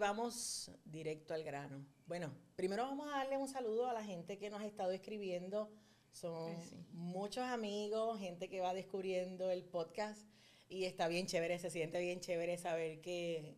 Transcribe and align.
vamos 0.00 0.70
directo 0.84 1.34
al 1.34 1.44
grano. 1.44 1.86
Bueno, 2.06 2.32
primero 2.56 2.82
vamos 2.82 3.06
a 3.06 3.18
darle 3.18 3.36
un 3.36 3.46
saludo 3.46 3.86
a 3.86 3.92
la 3.92 4.02
gente 4.02 4.38
que 4.38 4.50
nos 4.50 4.60
ha 4.62 4.66
estado 4.66 4.90
escribiendo. 4.90 5.70
Son 6.10 6.56
muchos 6.92 7.44
amigos, 7.44 8.18
gente 8.18 8.48
que 8.48 8.60
va 8.60 8.74
descubriendo 8.74 9.50
el 9.50 9.62
podcast 9.62 10.26
y 10.68 10.86
está 10.86 11.06
bien 11.06 11.26
chévere, 11.26 11.58
se 11.60 11.70
siente 11.70 12.00
bien 12.00 12.20
chévere 12.20 12.58
saber 12.58 13.00
que, 13.00 13.56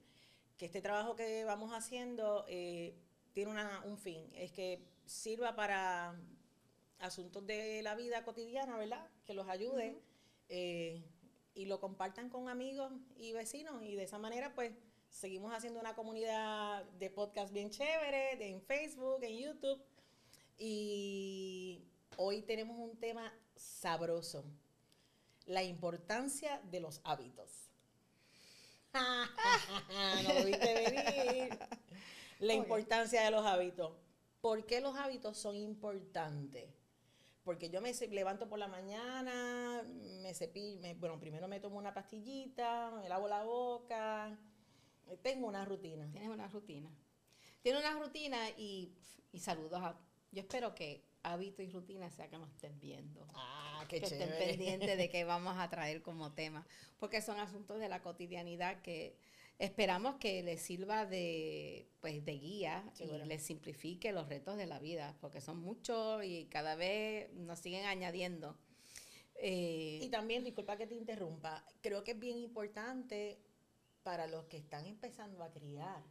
este 0.58 0.80
trabajo 0.80 1.16
que 1.16 1.42
vamos 1.42 1.72
haciendo 1.72 2.44
eh, 2.46 2.94
tiene 3.32 3.50
un 3.84 3.98
fin, 3.98 4.28
es 4.36 4.52
que 4.52 4.80
sirva 5.06 5.56
para 5.56 6.14
asuntos 7.00 7.44
de 7.44 7.82
la 7.82 7.96
vida 7.96 8.22
cotidiana, 8.22 8.76
¿verdad? 8.76 9.10
Que 9.24 9.34
los 9.34 9.48
ayude 9.48 10.00
eh, 10.48 11.02
y 11.52 11.64
lo 11.64 11.80
compartan 11.80 12.28
con 12.28 12.48
amigos 12.48 12.92
y 13.16 13.32
vecinos 13.32 13.82
y 13.82 13.96
de 13.96 14.04
esa 14.04 14.18
manera 14.18 14.54
pues 14.54 14.72
seguimos 15.12 15.52
haciendo 15.52 15.78
una 15.78 15.94
comunidad 15.94 16.84
de 16.98 17.10
podcast 17.10 17.52
bien 17.52 17.70
chévere, 17.70 18.50
en 18.50 18.60
Facebook, 18.62 19.22
en 19.22 19.38
YouTube 19.38 19.80
y 20.58 21.84
hoy 22.16 22.42
tenemos 22.42 22.78
un 22.78 22.98
tema 22.98 23.32
sabroso, 23.54 24.44
la 25.46 25.62
importancia 25.62 26.60
de 26.70 26.80
los 26.80 27.00
hábitos. 27.04 27.50
no 30.24 30.34
lo 30.34 30.44
viste 30.44 30.74
venir. 30.74 31.58
La 32.40 32.54
importancia 32.54 33.22
de 33.22 33.30
los 33.30 33.46
hábitos. 33.46 33.92
¿Por 34.40 34.66
qué 34.66 34.80
los 34.80 34.96
hábitos 34.96 35.38
son 35.38 35.54
importantes? 35.54 36.68
Porque 37.44 37.70
yo 37.70 37.80
me 37.80 37.92
levanto 37.92 38.48
por 38.48 38.58
la 38.58 38.68
mañana, 38.68 39.82
me 40.20 40.34
cepillo, 40.34 40.80
bueno, 40.96 41.18
primero 41.18 41.48
me 41.48 41.60
tomo 41.60 41.78
una 41.78 41.94
pastillita, 41.94 42.90
me 43.00 43.08
lavo 43.08 43.28
la 43.28 43.42
boca, 43.42 44.38
tengo 45.22 45.46
una 45.46 45.64
rutina. 45.64 46.08
Tienes 46.10 46.28
una 46.28 46.48
rutina. 46.48 46.90
Tienes 47.62 47.80
una 47.80 47.98
rutina 47.98 48.50
y, 48.56 48.92
y 49.32 49.38
saludos 49.38 49.80
a... 49.82 49.98
Yo 50.30 50.40
espero 50.40 50.74
que 50.74 51.04
hábito 51.22 51.62
y 51.62 51.70
rutina 51.70 52.10
sea 52.10 52.28
que 52.28 52.38
nos 52.38 52.50
estén 52.50 52.78
viendo. 52.80 53.26
Ah, 53.34 53.84
qué 53.88 54.00
que 54.00 54.06
estén 54.06 54.30
pendientes 54.30 54.96
de 54.96 55.08
qué 55.10 55.24
vamos 55.24 55.56
a 55.58 55.68
traer 55.68 56.02
como 56.02 56.32
tema. 56.32 56.66
Porque 56.98 57.20
son 57.20 57.38
asuntos 57.38 57.78
de 57.78 57.88
la 57.88 58.02
cotidianidad 58.02 58.82
que 58.82 59.16
esperamos 59.58 60.16
que 60.16 60.42
les 60.42 60.60
sirva 60.60 61.06
de, 61.06 61.88
pues, 62.00 62.24
de 62.24 62.32
guía 62.32 62.84
y 62.98 63.06
les 63.26 63.42
simplifique 63.42 64.12
los 64.12 64.28
retos 64.28 64.56
de 64.56 64.66
la 64.66 64.78
vida, 64.78 65.16
porque 65.20 65.40
son 65.40 65.58
muchos 65.58 66.24
y 66.24 66.46
cada 66.46 66.74
vez 66.74 67.32
nos 67.34 67.58
siguen 67.58 67.86
añadiendo. 67.86 68.56
Eh, 69.36 70.00
y 70.02 70.08
también, 70.08 70.44
disculpa 70.44 70.76
que 70.76 70.86
te 70.86 70.94
interrumpa, 70.94 71.64
creo 71.80 72.04
que 72.04 72.12
es 72.12 72.18
bien 72.18 72.38
importante 72.38 73.38
para 74.02 74.26
los 74.26 74.44
que 74.46 74.56
están 74.56 74.86
empezando 74.86 75.42
a 75.42 75.50
criar. 75.50 76.02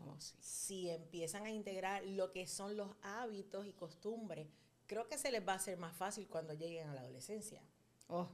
Oh, 0.00 0.14
si 0.18 0.90
empiezan 0.90 1.44
a 1.44 1.50
integrar 1.50 2.04
lo 2.04 2.30
que 2.30 2.46
son 2.46 2.76
los 2.76 2.94
hábitos 3.02 3.66
y 3.66 3.72
costumbres, 3.72 4.48
creo 4.86 5.08
que 5.08 5.18
se 5.18 5.32
les 5.32 5.46
va 5.46 5.54
a 5.54 5.56
hacer 5.56 5.76
más 5.76 5.96
fácil 5.96 6.28
cuando 6.28 6.54
lleguen 6.54 6.88
a 6.88 6.94
la 6.94 7.00
adolescencia. 7.00 7.62
Oh, 8.06 8.28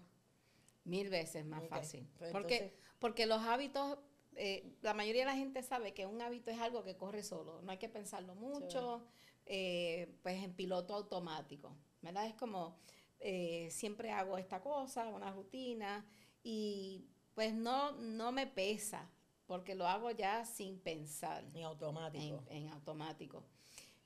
mil 0.85 1.09
veces 1.09 1.45
más 1.47 1.67
fácil. 1.69 2.07
Pues 2.19 2.33
porque, 2.33 2.77
porque 2.99 3.27
los 3.27 3.43
hábitos 3.43 3.99
eh, 4.37 4.77
la 4.83 4.95
mayoría 4.95 5.23
de 5.23 5.31
la 5.31 5.37
gente 5.37 5.63
sabe 5.63 5.95
que 5.95 6.07
un 6.07 6.21
hábito 6.21 6.51
es 6.51 6.59
algo 6.59 6.83
que 6.83 6.97
corre 6.97 7.23
solo, 7.23 7.63
no 7.63 7.71
hay 7.71 7.79
que 7.79 7.89
pensarlo 7.89 8.35
mucho, 8.35 9.07
eh, 9.47 10.13
pues 10.23 10.43
en 10.43 10.55
piloto 10.55 10.95
automático, 10.95 11.77
¿verdad? 12.03 12.27
Es 12.27 12.35
como 12.35 12.77
eh, 13.21 13.69
siempre 13.71 14.11
hago 14.11 14.37
esta 14.37 14.61
cosa, 14.61 15.07
una 15.09 15.31
rutina, 15.31 16.05
y 16.43 17.07
pues 17.35 17.55
no, 17.55 17.93
no 17.93 18.33
me 18.33 18.47
pesa, 18.47 19.11
porque 19.47 19.75
lo 19.75 19.87
hago 19.87 20.11
ya 20.11 20.45
sin 20.45 20.79
pensar. 20.79 21.45
En 21.55 21.65
automático. 21.65 22.45
En, 22.49 22.69
automático. 22.69 23.45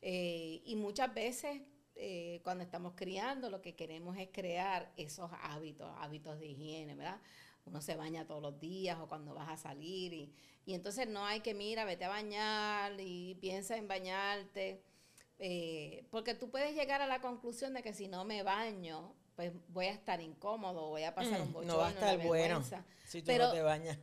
y 0.00 0.74
muchas 0.76 1.12
veces 1.14 1.62
cuando 2.42 2.62
estamos 2.62 2.92
criando, 2.94 3.50
lo 3.50 3.60
que 3.60 3.74
queremos 3.74 4.16
es 4.16 4.28
crear 4.32 4.92
esos 4.96 5.30
hábitos, 5.42 5.90
hábitos 5.98 6.38
de 6.38 6.46
higiene, 6.46 6.94
¿verdad? 6.94 7.20
uno 7.68 7.80
se 7.80 7.96
baña 7.96 8.26
todos 8.26 8.42
los 8.42 8.58
días 8.58 8.98
o 9.00 9.06
cuando 9.06 9.34
vas 9.34 9.48
a 9.48 9.56
salir 9.56 10.12
y, 10.12 10.34
entonces 10.66 11.08
no 11.08 11.24
hay 11.24 11.40
que, 11.40 11.54
mira, 11.54 11.86
vete 11.86 12.04
a 12.04 12.10
bañar 12.10 12.92
y 13.00 13.36
piensa 13.36 13.78
en 13.78 13.88
bañarte, 13.88 14.82
eh, 15.38 16.04
porque 16.10 16.34
tú 16.34 16.50
puedes 16.50 16.74
llegar 16.74 17.00
a 17.00 17.06
la 17.06 17.22
conclusión 17.22 17.72
de 17.72 17.82
que 17.82 17.94
si 17.94 18.06
no 18.06 18.26
me 18.26 18.42
baño, 18.42 19.14
pues 19.38 19.52
voy 19.68 19.86
a 19.86 19.92
estar 19.92 20.20
incómodo, 20.20 20.88
voy 20.88 21.04
a 21.04 21.14
pasar 21.14 21.40
un 21.40 21.52
bochorno, 21.52 21.74
No 21.74 21.78
va 21.78 21.86
a 21.86 21.90
estar 21.90 22.18
bueno 22.26 22.60
si 23.06 23.22
tú 23.22 23.30
no 23.38 23.52
te 23.52 23.62
bañas. 23.62 23.96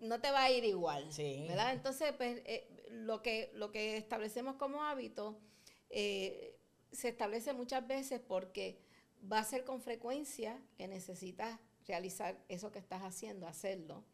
no 0.00 0.22
te 0.22 0.30
va 0.30 0.44
a 0.44 0.50
ir 0.50 0.64
igual, 0.64 1.06
¿verdad? 1.46 1.74
Entonces, 1.74 2.14
pues 2.16 2.40
eh, 2.46 2.66
lo, 2.92 3.20
que, 3.20 3.50
lo 3.52 3.70
que 3.70 3.98
establecemos 3.98 4.56
como 4.56 4.82
hábito 4.82 5.38
eh, 5.90 6.58
se 6.92 7.10
establece 7.10 7.52
muchas 7.52 7.86
veces 7.86 8.22
porque 8.26 8.80
va 9.30 9.40
a 9.40 9.44
ser 9.44 9.64
con 9.64 9.82
frecuencia 9.82 10.58
que 10.78 10.88
necesitas 10.88 11.60
realizar 11.86 12.42
eso 12.48 12.72
que 12.72 12.78
estás 12.78 13.02
haciendo, 13.02 13.46
hacerlo. 13.46 14.06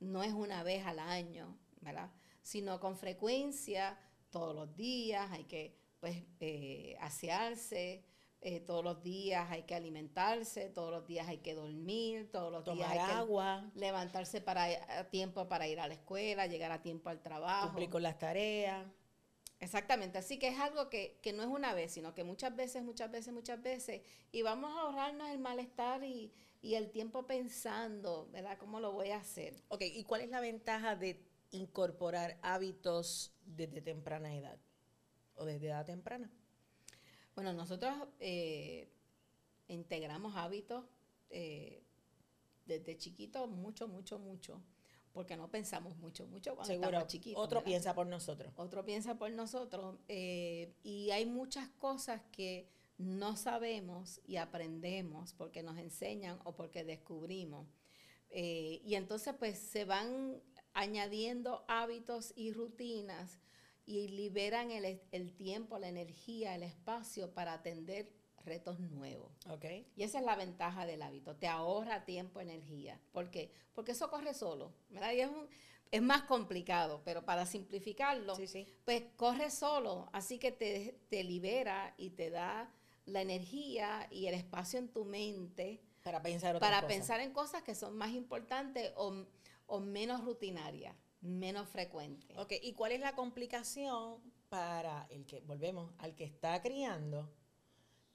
No 0.00 0.22
es 0.22 0.32
una 0.32 0.62
vez 0.62 0.86
al 0.86 1.00
año, 1.00 1.58
¿verdad? 1.82 2.10
Sino 2.40 2.80
con 2.80 2.96
frecuencia, 2.96 3.98
todos 4.30 4.54
los 4.54 4.74
días, 4.74 5.30
hay 5.32 5.44
que 5.44 5.76
pues 6.00 6.16
eh, 6.40 6.96
asearse, 6.98 8.06
eh, 8.44 8.58
todos 8.58 8.82
los 8.82 9.02
días 9.04 9.48
hay 9.52 9.62
que 9.62 9.76
alimentarse, 9.76 10.68
todos 10.68 10.90
los 10.90 11.06
días 11.06 11.28
hay 11.28 11.38
que 11.38 11.54
dormir, 11.54 12.28
todos 12.32 12.50
los 12.50 12.64
días 12.64 12.90
hay 12.90 12.98
agua. 12.98 13.70
que 13.72 13.78
levantarse 13.78 14.40
para 14.40 14.64
a 14.98 15.04
tiempo 15.10 15.48
para 15.48 15.68
ir 15.68 15.78
a 15.78 15.86
la 15.86 15.94
escuela, 15.94 16.48
llegar 16.48 16.72
a 16.72 16.82
tiempo 16.82 17.08
al 17.08 17.22
trabajo. 17.22 17.68
Cumplir 17.68 17.88
con 17.88 18.02
las 18.02 18.18
tareas. 18.18 18.84
Exactamente, 19.60 20.18
así 20.18 20.40
que 20.40 20.48
es 20.48 20.58
algo 20.58 20.90
que, 20.90 21.20
que, 21.22 21.32
no 21.32 21.44
es 21.44 21.48
una 21.48 21.72
vez, 21.72 21.92
sino 21.92 22.14
que 22.14 22.24
muchas 22.24 22.56
veces, 22.56 22.82
muchas 22.82 23.12
veces, 23.12 23.32
muchas 23.32 23.62
veces, 23.62 24.02
y 24.32 24.42
vamos 24.42 24.76
a 24.76 24.80
ahorrarnos 24.80 25.30
el 25.30 25.38
malestar 25.38 26.02
y, 26.02 26.32
y 26.60 26.74
el 26.74 26.90
tiempo 26.90 27.28
pensando, 27.28 28.28
¿verdad? 28.32 28.58
¿Cómo 28.58 28.80
lo 28.80 28.90
voy 28.90 29.10
a 29.10 29.18
hacer? 29.18 29.62
Ok, 29.68 29.82
¿y 29.82 30.02
cuál 30.02 30.22
es 30.22 30.30
la 30.30 30.40
ventaja 30.40 30.96
de 30.96 31.24
incorporar 31.52 32.40
hábitos 32.42 33.32
desde 33.46 33.80
temprana 33.80 34.34
edad 34.34 34.58
o 35.36 35.44
desde 35.44 35.68
edad 35.68 35.86
temprana? 35.86 36.28
Bueno, 37.34 37.52
nosotros 37.52 37.94
eh, 38.20 38.88
integramos 39.68 40.36
hábitos 40.36 40.84
eh, 41.30 41.82
desde 42.66 42.96
chiquitos 42.96 43.48
mucho, 43.48 43.88
mucho, 43.88 44.18
mucho 44.18 44.62
porque 45.12 45.36
no 45.36 45.50
pensamos 45.50 45.96
mucho, 45.98 46.26
mucho 46.26 46.56
cuando 46.56 46.72
estamos 46.72 47.06
chiquitos. 47.06 47.42
Otro 47.42 47.62
piensa 47.62 47.94
por 47.94 48.06
nosotros. 48.06 48.52
Otro 48.56 48.84
piensa 48.84 49.18
por 49.18 49.30
nosotros. 49.30 49.96
Eh, 50.08 50.74
y 50.82 51.10
hay 51.10 51.26
muchas 51.26 51.68
cosas 51.78 52.22
que 52.32 52.68
no 52.96 53.36
sabemos 53.36 54.20
y 54.26 54.36
aprendemos 54.36 55.34
porque 55.34 55.62
nos 55.62 55.76
enseñan 55.78 56.38
o 56.44 56.54
porque 56.54 56.84
descubrimos. 56.84 57.68
Eh, 58.30 58.80
y 58.84 58.94
entonces 58.94 59.34
pues 59.38 59.58
se 59.58 59.84
van 59.84 60.40
añadiendo 60.72 61.64
hábitos 61.68 62.32
y 62.34 62.52
rutinas 62.52 63.38
y 63.86 64.08
liberan 64.08 64.70
el, 64.70 65.00
el, 65.10 65.32
tiempo, 65.32 65.78
la 65.78 65.88
energía, 65.88 66.54
el 66.54 66.62
espacio 66.62 67.32
para 67.32 67.54
atender 67.54 68.12
retos 68.44 68.80
nuevos. 68.80 69.32
Okay. 69.48 69.86
Y 69.96 70.02
esa 70.02 70.18
es 70.18 70.24
la 70.24 70.36
ventaja 70.36 70.86
del 70.86 71.02
hábito, 71.02 71.36
te 71.36 71.46
ahorra 71.46 72.04
tiempo, 72.04 72.40
energía. 72.40 73.00
¿Por 73.12 73.30
qué? 73.30 73.52
Porque 73.74 73.92
eso 73.92 74.10
corre 74.10 74.34
solo, 74.34 74.72
¿verdad? 74.90 75.12
Y 75.12 75.20
es, 75.20 75.30
es 75.90 76.02
más 76.02 76.22
complicado, 76.22 77.02
pero 77.04 77.24
para 77.24 77.46
simplificarlo, 77.46 78.34
pues 78.84 79.04
corre 79.16 79.50
solo, 79.50 80.08
así 80.12 80.38
que 80.38 80.52
te, 80.52 80.98
te 81.08 81.22
libera 81.22 81.94
y 81.96 82.10
te 82.10 82.30
da 82.30 82.72
la 83.04 83.20
energía 83.20 84.08
y 84.10 84.26
el 84.26 84.34
espacio 84.34 84.78
en 84.78 84.88
tu 84.88 85.04
mente 85.04 85.82
para 86.02 86.22
pensar, 86.22 86.58
para 86.58 86.86
pensar 86.86 87.20
en 87.20 87.32
cosas 87.32 87.62
que 87.62 87.74
son 87.74 87.96
más 87.96 88.12
importantes 88.12 88.92
o, 88.96 89.26
o 89.66 89.80
menos 89.80 90.24
rutinarias, 90.24 90.96
menos 91.22 91.68
frecuentes. 91.68 92.36
Ok, 92.36 92.52
¿y 92.62 92.74
cuál 92.74 92.92
es 92.92 93.00
la 93.00 93.14
complicación 93.14 94.20
para 94.48 95.06
el 95.10 95.24
que, 95.24 95.40
volvemos, 95.40 95.92
al 95.98 96.14
que 96.14 96.24
está 96.24 96.60
criando, 96.60 97.32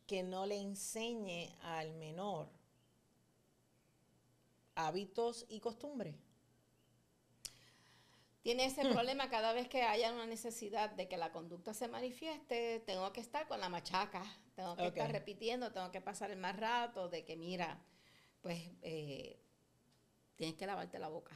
que 0.05 0.23
no 0.23 0.45
le 0.45 0.59
enseñe 0.61 1.49
al 1.61 1.93
menor 1.95 2.49
hábitos 4.75 5.45
y 5.49 5.59
costumbres? 5.59 6.15
tiene 8.47 8.63
ese 8.63 8.85
mm. 8.85 8.93
problema 8.93 9.29
cada 9.29 9.51
vez 9.51 9.67
que 9.67 9.81
haya 9.81 10.09
una 10.13 10.25
necesidad 10.25 10.91
de 10.91 11.09
que 11.09 11.17
la 11.17 11.33
conducta 11.33 11.73
se 11.73 11.89
manifieste, 11.89 12.81
tengo 12.85 13.11
que 13.11 13.19
estar 13.19 13.45
con 13.45 13.59
la 13.59 13.67
machaca, 13.67 14.23
tengo 14.55 14.73
que 14.77 14.87
estar 14.87 15.11
repitiendo, 15.11 15.73
tengo 15.73 15.91
que 15.91 15.99
pasar 15.99 16.31
el 16.31 16.37
más 16.37 16.55
rato 16.57 17.09
de 17.09 17.25
que 17.25 17.35
mira, 17.35 17.77
pues 18.39 18.57
eh, 18.83 19.37
tienes 20.37 20.55
que 20.55 20.65
lavarte 20.65 20.97
la 20.97 21.09
boca. 21.09 21.35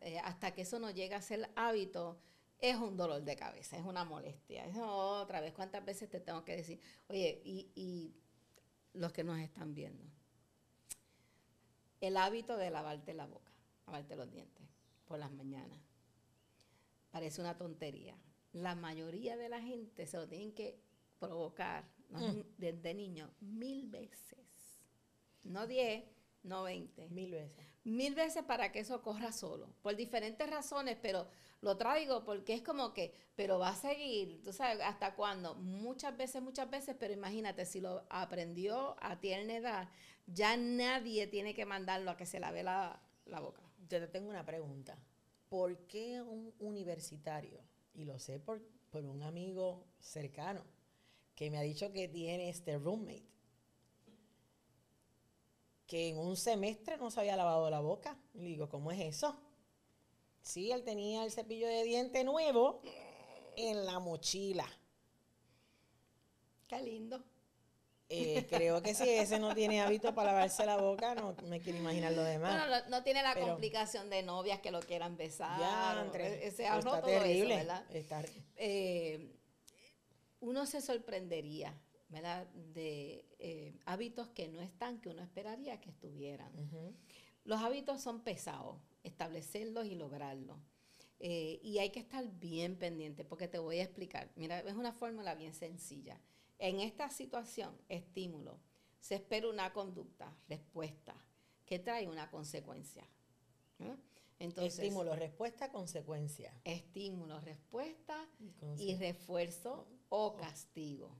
Eh, 0.00 0.18
hasta 0.18 0.52
que 0.54 0.62
eso 0.62 0.78
no 0.78 0.90
llega 0.90 1.16
a 1.16 1.22
ser 1.22 1.50
hábito, 1.56 2.20
es 2.58 2.76
un 2.76 2.96
dolor 2.96 3.22
de 3.22 3.36
cabeza, 3.36 3.76
es 3.76 3.84
una 3.84 4.04
molestia. 4.04 4.64
Es 4.64 4.76
otra 4.78 5.40
vez, 5.40 5.52
¿cuántas 5.52 5.84
veces 5.84 6.08
te 6.08 6.20
tengo 6.20 6.44
que 6.44 6.56
decir? 6.56 6.80
Oye, 7.08 7.42
y, 7.44 7.70
y 7.74 8.14
los 8.94 9.12
que 9.12 9.24
nos 9.24 9.38
están 9.38 9.74
viendo. 9.74 10.04
El 12.00 12.16
hábito 12.16 12.56
de 12.56 12.70
lavarte 12.70 13.14
la 13.14 13.26
boca, 13.26 13.50
lavarte 13.86 14.16
los 14.16 14.30
dientes 14.30 14.66
por 15.06 15.18
las 15.18 15.32
mañanas. 15.32 15.80
Parece 17.10 17.40
una 17.40 17.56
tontería. 17.56 18.16
La 18.52 18.74
mayoría 18.74 19.36
de 19.36 19.48
la 19.48 19.60
gente 19.60 20.06
se 20.06 20.16
lo 20.16 20.28
tienen 20.28 20.52
que 20.52 20.78
provocar 21.18 21.88
mm. 22.10 22.40
desde 22.58 22.94
niño 22.94 23.30
mil 23.40 23.86
veces. 23.88 24.46
No 25.42 25.66
diez, 25.66 26.04
no 26.42 26.62
veinte. 26.62 27.08
Mil 27.08 27.32
veces. 27.32 27.66
Mil 27.86 28.16
veces 28.16 28.42
para 28.42 28.72
que 28.72 28.80
eso 28.80 29.00
corra 29.00 29.30
solo. 29.30 29.68
Por 29.80 29.94
diferentes 29.94 30.50
razones, 30.50 30.98
pero 31.00 31.28
lo 31.60 31.76
traigo 31.76 32.24
porque 32.24 32.52
es 32.52 32.60
como 32.60 32.92
que, 32.92 33.14
pero 33.36 33.60
va 33.60 33.68
a 33.68 33.76
seguir, 33.76 34.42
tú 34.42 34.52
sabes, 34.52 34.80
¿hasta 34.82 35.14
cuándo? 35.14 35.54
Muchas 35.54 36.16
veces, 36.16 36.42
muchas 36.42 36.68
veces, 36.68 36.96
pero 36.98 37.14
imagínate, 37.14 37.64
si 37.64 37.80
lo 37.80 38.04
aprendió 38.10 38.96
a 38.98 39.20
tierna 39.20 39.54
edad, 39.54 39.88
ya 40.26 40.56
nadie 40.56 41.28
tiene 41.28 41.54
que 41.54 41.64
mandarlo 41.64 42.10
a 42.10 42.16
que 42.16 42.26
se 42.26 42.40
lave 42.40 42.64
la, 42.64 43.00
la 43.24 43.38
boca. 43.38 43.62
Yo 43.88 44.00
te 44.00 44.08
tengo 44.08 44.30
una 44.30 44.44
pregunta. 44.44 44.98
¿Por 45.48 45.86
qué 45.86 46.20
un 46.20 46.52
universitario, 46.58 47.60
y 47.94 48.04
lo 48.04 48.18
sé 48.18 48.40
por, 48.40 48.66
por 48.90 49.04
un 49.04 49.22
amigo 49.22 49.86
cercano, 50.00 50.64
que 51.36 51.52
me 51.52 51.58
ha 51.58 51.62
dicho 51.62 51.92
que 51.92 52.08
tiene 52.08 52.48
este 52.48 52.78
roommate, 52.78 53.35
que 55.86 56.08
en 56.08 56.18
un 56.18 56.36
semestre 56.36 56.96
no 56.96 57.10
se 57.10 57.20
había 57.20 57.36
lavado 57.36 57.70
la 57.70 57.80
boca. 57.80 58.16
Le 58.34 58.44
digo, 58.44 58.68
¿cómo 58.68 58.90
es 58.90 59.00
eso? 59.00 59.38
Sí, 60.42 60.70
él 60.70 60.84
tenía 60.84 61.24
el 61.24 61.30
cepillo 61.30 61.66
de 61.66 61.84
diente 61.84 62.24
nuevo 62.24 62.80
en 63.56 63.84
la 63.84 63.98
mochila. 63.98 64.66
Qué 66.68 66.80
lindo. 66.82 67.24
Eh, 68.08 68.46
creo 68.48 68.82
que 68.82 68.94
si 68.94 69.08
ese 69.08 69.40
no 69.40 69.54
tiene 69.54 69.80
hábito 69.80 70.14
para 70.14 70.32
lavarse 70.32 70.64
la 70.64 70.76
boca, 70.76 71.16
no 71.16 71.34
me 71.44 71.60
quiero 71.60 71.78
imaginar 71.80 72.12
lo 72.12 72.22
demás. 72.22 72.68
Bueno, 72.68 72.86
no, 72.88 73.02
tiene 73.02 73.22
la 73.22 73.34
complicación 73.34 74.08
de 74.10 74.22
novias 74.22 74.60
que 74.60 74.70
lo 74.70 74.80
quieran 74.80 75.16
besar. 75.16 75.58
Ya, 75.58 76.02
entre, 76.04 76.46
ese 76.46 76.66
está 76.66 77.02
terrible. 77.02 77.56
¿verdad? 77.56 77.84
Eh, 78.56 79.36
uno 80.38 80.66
se 80.66 80.80
sorprendería, 80.80 81.76
¿verdad? 82.08 82.46
De 82.54 83.25
eh, 83.38 83.74
hábitos 83.84 84.28
que 84.28 84.48
no 84.48 84.60
están, 84.60 85.00
que 85.00 85.08
uno 85.08 85.22
esperaría 85.22 85.80
que 85.80 85.90
estuvieran. 85.90 86.52
Los 87.44 87.60
hábitos 87.60 88.00
son 88.00 88.22
pesados 88.22 88.78
establecerlos 89.06 89.86
y 89.86 89.94
lograrlos. 89.94 90.58
Eh, 91.18 91.60
y 91.62 91.78
hay 91.78 91.90
que 91.90 92.00
estar 92.00 92.26
bien 92.38 92.76
pendiente 92.76 93.24
porque 93.24 93.48
te 93.48 93.58
voy 93.58 93.78
a 93.78 93.84
explicar. 93.84 94.30
Mira, 94.36 94.60
es 94.60 94.74
una 94.74 94.92
fórmula 94.92 95.34
bien 95.34 95.54
sencilla. 95.54 96.20
En 96.58 96.80
esta 96.80 97.08
situación, 97.08 97.74
estímulo, 97.88 98.58
se 99.00 99.14
espera 99.14 99.48
una 99.48 99.72
conducta, 99.72 100.36
respuesta, 100.48 101.14
que 101.64 101.78
trae 101.78 102.06
una 102.08 102.30
consecuencia. 102.30 103.06
Entonces, 104.38 104.78
estímulo, 104.78 105.14
respuesta, 105.16 105.70
consecuencia. 105.70 106.52
Estímulo, 106.64 107.40
respuesta 107.40 108.28
y, 108.78 108.94
refuerzo 108.96 109.86
o 110.08 110.36
castigo. 110.36 111.16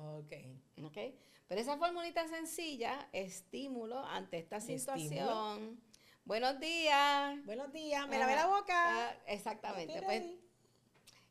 Ok. 0.00 0.32
Ok. 0.84 0.98
Pero 1.48 1.60
esa 1.60 1.76
formulita 1.76 2.26
sencilla, 2.28 3.08
estímulo 3.12 3.98
ante 3.98 4.38
esta 4.38 4.60
situación. 4.60 5.80
Buenos 6.24 6.60
días. 6.60 7.44
Buenos 7.44 7.72
días, 7.72 8.06
me 8.08 8.18
lavé 8.18 8.36
la 8.36 8.46
boca. 8.46 9.08
Ah, 9.08 9.16
exactamente. 9.26 10.00
Pues, 10.02 10.22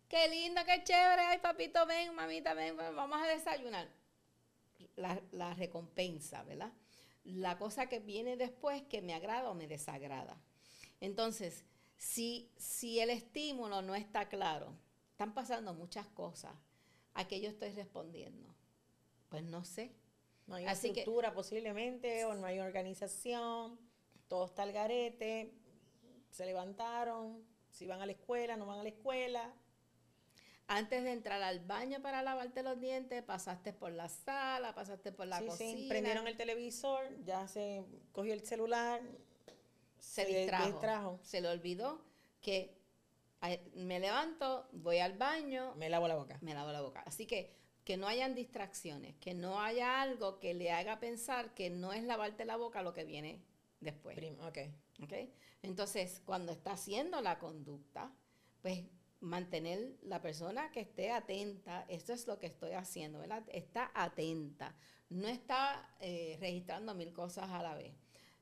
qué 0.09 0.27
lindo, 0.27 0.61
qué 0.65 0.83
chévere. 0.83 1.21
Ay, 1.21 1.39
papito, 1.39 1.85
ven, 1.85 2.13
mamita, 2.13 2.53
ven, 2.53 2.75
vamos 2.75 3.21
a 3.21 3.27
desayunar. 3.27 3.87
La, 4.97 5.53
recompensa, 5.53 6.43
¿verdad? 6.43 6.73
La 7.23 7.57
cosa 7.57 7.87
que 7.87 7.99
viene 7.99 8.35
después 8.35 8.81
que 8.83 9.01
me 9.01 9.13
agrada 9.13 9.49
o 9.49 9.53
me 9.53 9.67
desagrada. 9.67 10.37
Entonces, 10.99 11.63
si, 11.95 12.51
si 12.57 12.99
el 12.99 13.09
estímulo 13.09 13.81
no 13.81 13.95
está 13.95 14.27
claro, 14.27 14.75
están 15.11 15.33
pasando 15.33 15.73
muchas 15.73 16.07
cosas, 16.07 16.53
¿a 17.13 17.25
qué 17.25 17.39
yo 17.39 17.49
estoy 17.49 17.71
respondiendo? 17.71 18.58
Pues 19.29 19.43
no 19.43 19.63
sé. 19.63 19.91
No 20.47 20.55
hay 20.55 20.65
estructura 20.65 21.33
posiblemente, 21.33 22.25
o 22.25 22.33
no 22.33 22.45
hay 22.47 22.59
organización 22.59 23.77
todo 24.29 24.45
está 24.45 24.63
al 24.63 24.71
garete, 24.71 25.51
se 26.29 26.45
levantaron, 26.45 27.43
si 27.71 27.85
van 27.85 28.01
a 28.01 28.05
la 28.05 28.13
escuela, 28.13 28.55
no 28.55 28.65
van 28.65 28.79
a 28.79 28.83
la 28.83 28.89
escuela. 28.89 29.53
Antes 30.67 31.03
de 31.03 31.11
entrar 31.11 31.41
al 31.41 31.59
baño 31.61 31.99
para 32.01 32.21
lavarte 32.21 32.61
los 32.61 32.79
dientes, 32.79 33.23
pasaste 33.23 33.73
por 33.73 33.91
la 33.91 34.07
sala, 34.07 34.75
pasaste 34.75 35.11
por 35.11 35.25
la 35.25 35.43
cocina. 35.43 35.79
Sí, 35.79 35.87
prendieron 35.89 36.27
el 36.27 36.37
televisor, 36.37 37.01
ya 37.25 37.47
se 37.47 37.83
cogió 38.11 38.33
el 38.33 38.45
celular, 38.45 39.01
se, 39.97 40.25
distrajo, 40.25 41.19
Se 41.23 41.41
le 41.41 41.49
olvidó 41.49 42.05
que 42.39 42.77
me 43.73 43.99
levanto, 43.99 44.69
voy 44.73 44.99
al 44.99 45.17
baño. 45.17 45.73
Me 45.75 45.89
lavo 45.89 46.07
la 46.07 46.15
boca. 46.15 46.37
Me 46.41 46.53
lavo 46.53 46.71
la 46.71 46.81
boca. 46.81 47.01
Así 47.07 47.25
que 47.25 47.57
que 47.89 47.97
no 47.97 48.07
hayan 48.07 48.35
distracciones, 48.35 49.15
que 49.15 49.33
no 49.33 49.59
haya 49.59 49.99
algo 50.03 50.37
que 50.37 50.53
le 50.53 50.71
haga 50.71 50.99
pensar 50.99 51.55
que 51.55 51.71
no 51.71 51.91
es 51.91 52.03
lavarte 52.03 52.45
la 52.45 52.55
boca 52.55 52.83
lo 52.83 52.93
que 52.93 53.03
viene 53.03 53.41
después. 53.79 54.15
okay. 54.47 54.75
ok. 55.01 55.13
Entonces, 55.63 56.21
cuando 56.23 56.51
está 56.51 56.73
haciendo 56.73 57.19
la 57.19 57.39
conducta, 57.39 58.13
pues 58.61 58.83
mantener 59.21 59.97
la 60.03 60.21
persona 60.21 60.69
que 60.69 60.81
esté 60.81 61.09
atenta, 61.09 61.83
esto 61.89 62.13
es 62.13 62.27
lo 62.27 62.37
que 62.37 62.45
estoy 62.45 62.73
haciendo, 62.73 63.17
¿verdad? 63.21 63.43
Está 63.47 63.91
atenta, 63.95 64.75
no 65.09 65.27
está 65.27 65.91
eh, 65.99 66.37
registrando 66.39 66.93
mil 66.93 67.11
cosas 67.11 67.49
a 67.49 67.63
la 67.63 67.73
vez. 67.73 67.95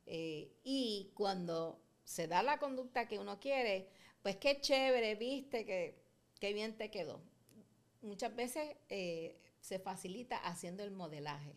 Eh, 0.08 0.58
y 0.66 1.14
cuando 1.14 1.82
se 2.04 2.28
da 2.28 2.44
la 2.44 2.60
conducta 2.60 3.08
que 3.08 3.18
uno 3.18 3.40
quiere, 3.40 3.88
pues 4.22 4.36
qué 4.36 4.60
chévere, 4.60 5.16
viste, 5.16 5.66
que, 5.66 6.04
qué 6.38 6.52
bien 6.52 6.76
te 6.76 6.92
quedó. 6.92 7.22
Muchas 8.02 8.36
veces 8.36 8.76
eh, 8.90 9.40
se 9.60 9.80
facilita 9.80 10.38
haciendo 10.38 10.84
el 10.84 10.92
modelaje. 10.92 11.56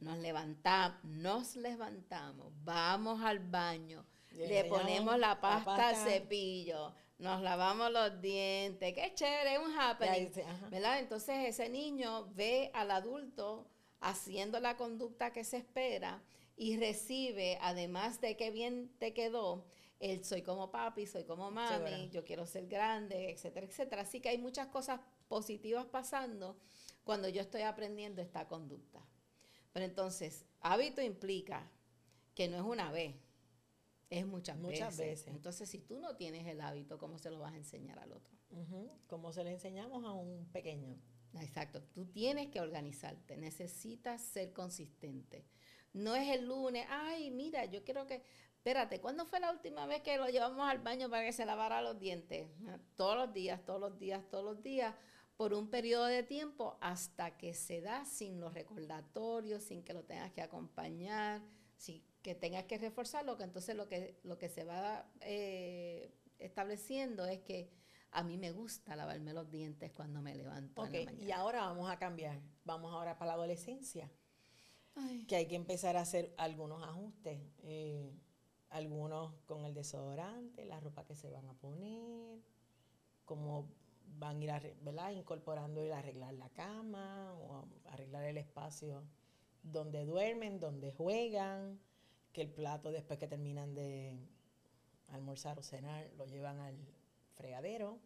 Nos 0.00 0.18
levantamos, 0.18 1.04
nos 1.04 1.56
levantamos, 1.56 2.52
vamos 2.62 3.20
al 3.22 3.40
baño, 3.40 4.06
le 4.30 4.64
ponemos 4.64 5.18
la 5.18 5.40
pasta, 5.40 5.88
al 5.88 5.96
cepillo, 5.96 6.94
nos 7.18 7.42
lavamos 7.42 7.90
los 7.90 8.20
dientes, 8.20 8.94
qué 8.94 9.12
chévere, 9.14 9.58
un 9.58 9.76
happening, 9.76 10.30
¿verdad? 10.70 11.00
Entonces 11.00 11.48
ese 11.48 11.68
niño 11.68 12.28
ve 12.34 12.70
al 12.72 12.92
adulto 12.92 13.66
haciendo 14.00 14.60
la 14.60 14.76
conducta 14.76 15.32
que 15.32 15.42
se 15.42 15.56
espera 15.56 16.22
y 16.56 16.76
recibe, 16.76 17.58
además 17.60 18.20
de 18.20 18.36
que 18.36 18.52
bien 18.52 18.92
te 18.98 19.12
quedó, 19.12 19.64
el 19.98 20.24
soy 20.24 20.42
como 20.42 20.70
papi, 20.70 21.06
soy 21.06 21.24
como 21.24 21.50
mami, 21.50 22.08
yo 22.10 22.24
quiero 22.24 22.46
ser 22.46 22.68
grande, 22.68 23.30
etcétera, 23.30 23.66
etcétera. 23.66 24.02
Así 24.02 24.20
que 24.20 24.28
hay 24.28 24.38
muchas 24.38 24.68
cosas 24.68 25.00
positivas 25.28 25.86
pasando 25.86 26.58
cuando 27.04 27.28
yo 27.28 27.40
estoy 27.40 27.62
aprendiendo 27.62 28.20
esta 28.20 28.48
conducta. 28.48 29.06
Pero 29.72 29.84
entonces, 29.84 30.44
hábito 30.60 31.00
implica 31.00 31.70
que 32.34 32.48
no 32.48 32.56
es 32.56 32.62
una 32.62 32.90
vez, 32.90 33.14
es 34.10 34.26
muchas, 34.26 34.58
muchas 34.58 34.96
veces. 34.96 35.28
Entonces, 35.28 35.68
si 35.68 35.78
tú 35.78 36.00
no 36.00 36.16
tienes 36.16 36.46
el 36.46 36.60
hábito, 36.60 36.98
¿cómo 36.98 37.18
se 37.18 37.30
lo 37.30 37.38
vas 37.38 37.52
a 37.52 37.56
enseñar 37.56 37.98
al 37.98 38.12
otro? 38.12 38.36
Como 39.06 39.32
se 39.32 39.44
le 39.44 39.52
enseñamos 39.52 40.04
a 40.04 40.12
un 40.12 40.46
pequeño. 40.52 40.96
Exacto, 41.34 41.82
tú 41.82 42.06
tienes 42.06 42.48
que 42.48 42.60
organizarte, 42.60 43.36
necesitas 43.36 44.22
ser 44.22 44.52
consistente. 44.52 45.44
No 45.92 46.14
es 46.14 46.28
el 46.28 46.46
lunes, 46.46 46.86
ay, 46.88 47.30
mira, 47.30 47.64
yo 47.66 47.84
quiero 47.84 48.06
que, 48.06 48.22
espérate, 48.56 49.00
¿cuándo 49.00 49.26
fue 49.26 49.40
la 49.40 49.52
última 49.52 49.86
vez 49.86 50.02
que 50.02 50.16
lo 50.16 50.28
llevamos 50.28 50.68
al 50.68 50.78
baño 50.78 51.10
para 51.10 51.24
que 51.24 51.32
se 51.32 51.44
lavara 51.44 51.82
los 51.82 51.98
dientes? 51.98 52.48
Todos 52.96 53.16
los 53.16 53.32
días, 53.32 53.64
todos 53.64 53.80
los 53.80 53.98
días, 53.98 54.28
todos 54.28 54.44
los 54.44 54.62
días 54.62 54.94
por 55.38 55.54
un 55.54 55.70
periodo 55.70 56.06
de 56.06 56.24
tiempo 56.24 56.76
hasta 56.80 57.38
que 57.38 57.54
se 57.54 57.80
da 57.80 58.04
sin 58.04 58.40
los 58.40 58.54
recordatorios, 58.54 59.62
sin 59.62 59.84
que 59.84 59.94
lo 59.94 60.02
tengas 60.02 60.32
que 60.32 60.42
acompañar, 60.42 61.40
sin 61.76 62.02
que 62.22 62.34
tengas 62.34 62.64
que 62.64 62.76
reforzarlo, 62.76 63.36
que 63.36 63.44
entonces 63.44 63.76
lo 63.76 63.88
que, 63.88 64.18
lo 64.24 64.36
que 64.36 64.48
se 64.48 64.64
va 64.64 65.08
eh, 65.20 66.12
estableciendo 66.40 67.24
es 67.24 67.38
que 67.42 67.70
a 68.10 68.24
mí 68.24 68.36
me 68.36 68.50
gusta 68.50 68.96
lavarme 68.96 69.32
los 69.32 69.48
dientes 69.48 69.92
cuando 69.92 70.20
me 70.20 70.34
levanto. 70.34 70.84
en 70.84 70.92
la 70.92 71.04
mañana. 71.04 71.24
y 71.24 71.30
ahora 71.30 71.60
vamos 71.60 71.88
a 71.88 72.00
cambiar, 72.00 72.40
vamos 72.64 72.92
ahora 72.92 73.16
para 73.16 73.28
la 73.28 73.34
adolescencia, 73.34 74.10
que 75.28 75.36
hay 75.36 75.46
que 75.46 75.54
empezar 75.54 75.96
a 75.96 76.00
hacer 76.00 76.34
algunos 76.36 76.82
ajustes, 76.82 77.38
eh, 77.62 78.12
algunos 78.70 79.34
con 79.46 79.64
el 79.64 79.72
desodorante, 79.72 80.64
la 80.64 80.80
ropa 80.80 81.04
que 81.04 81.14
se 81.14 81.30
van 81.30 81.48
a 81.48 81.54
poner, 81.54 82.40
como 83.24 83.68
van 84.18 84.40
a 84.40 84.44
ir 84.44 84.50
a, 84.50 84.60
¿verdad? 84.82 85.10
incorporando 85.12 85.80
el 85.82 85.92
arreglar 85.92 86.34
la 86.34 86.48
cama 86.50 87.32
o 87.34 87.64
arreglar 87.86 88.24
el 88.24 88.38
espacio 88.38 89.04
donde 89.62 90.04
duermen, 90.04 90.60
donde 90.60 90.92
juegan, 90.92 91.78
que 92.32 92.42
el 92.42 92.48
plato 92.48 92.90
después 92.90 93.18
que 93.18 93.26
terminan 93.26 93.74
de 93.74 94.16
almorzar 95.08 95.58
o 95.58 95.62
cenar 95.62 96.10
lo 96.16 96.26
llevan 96.26 96.60
al 96.60 96.76
fregadero. 97.34 97.98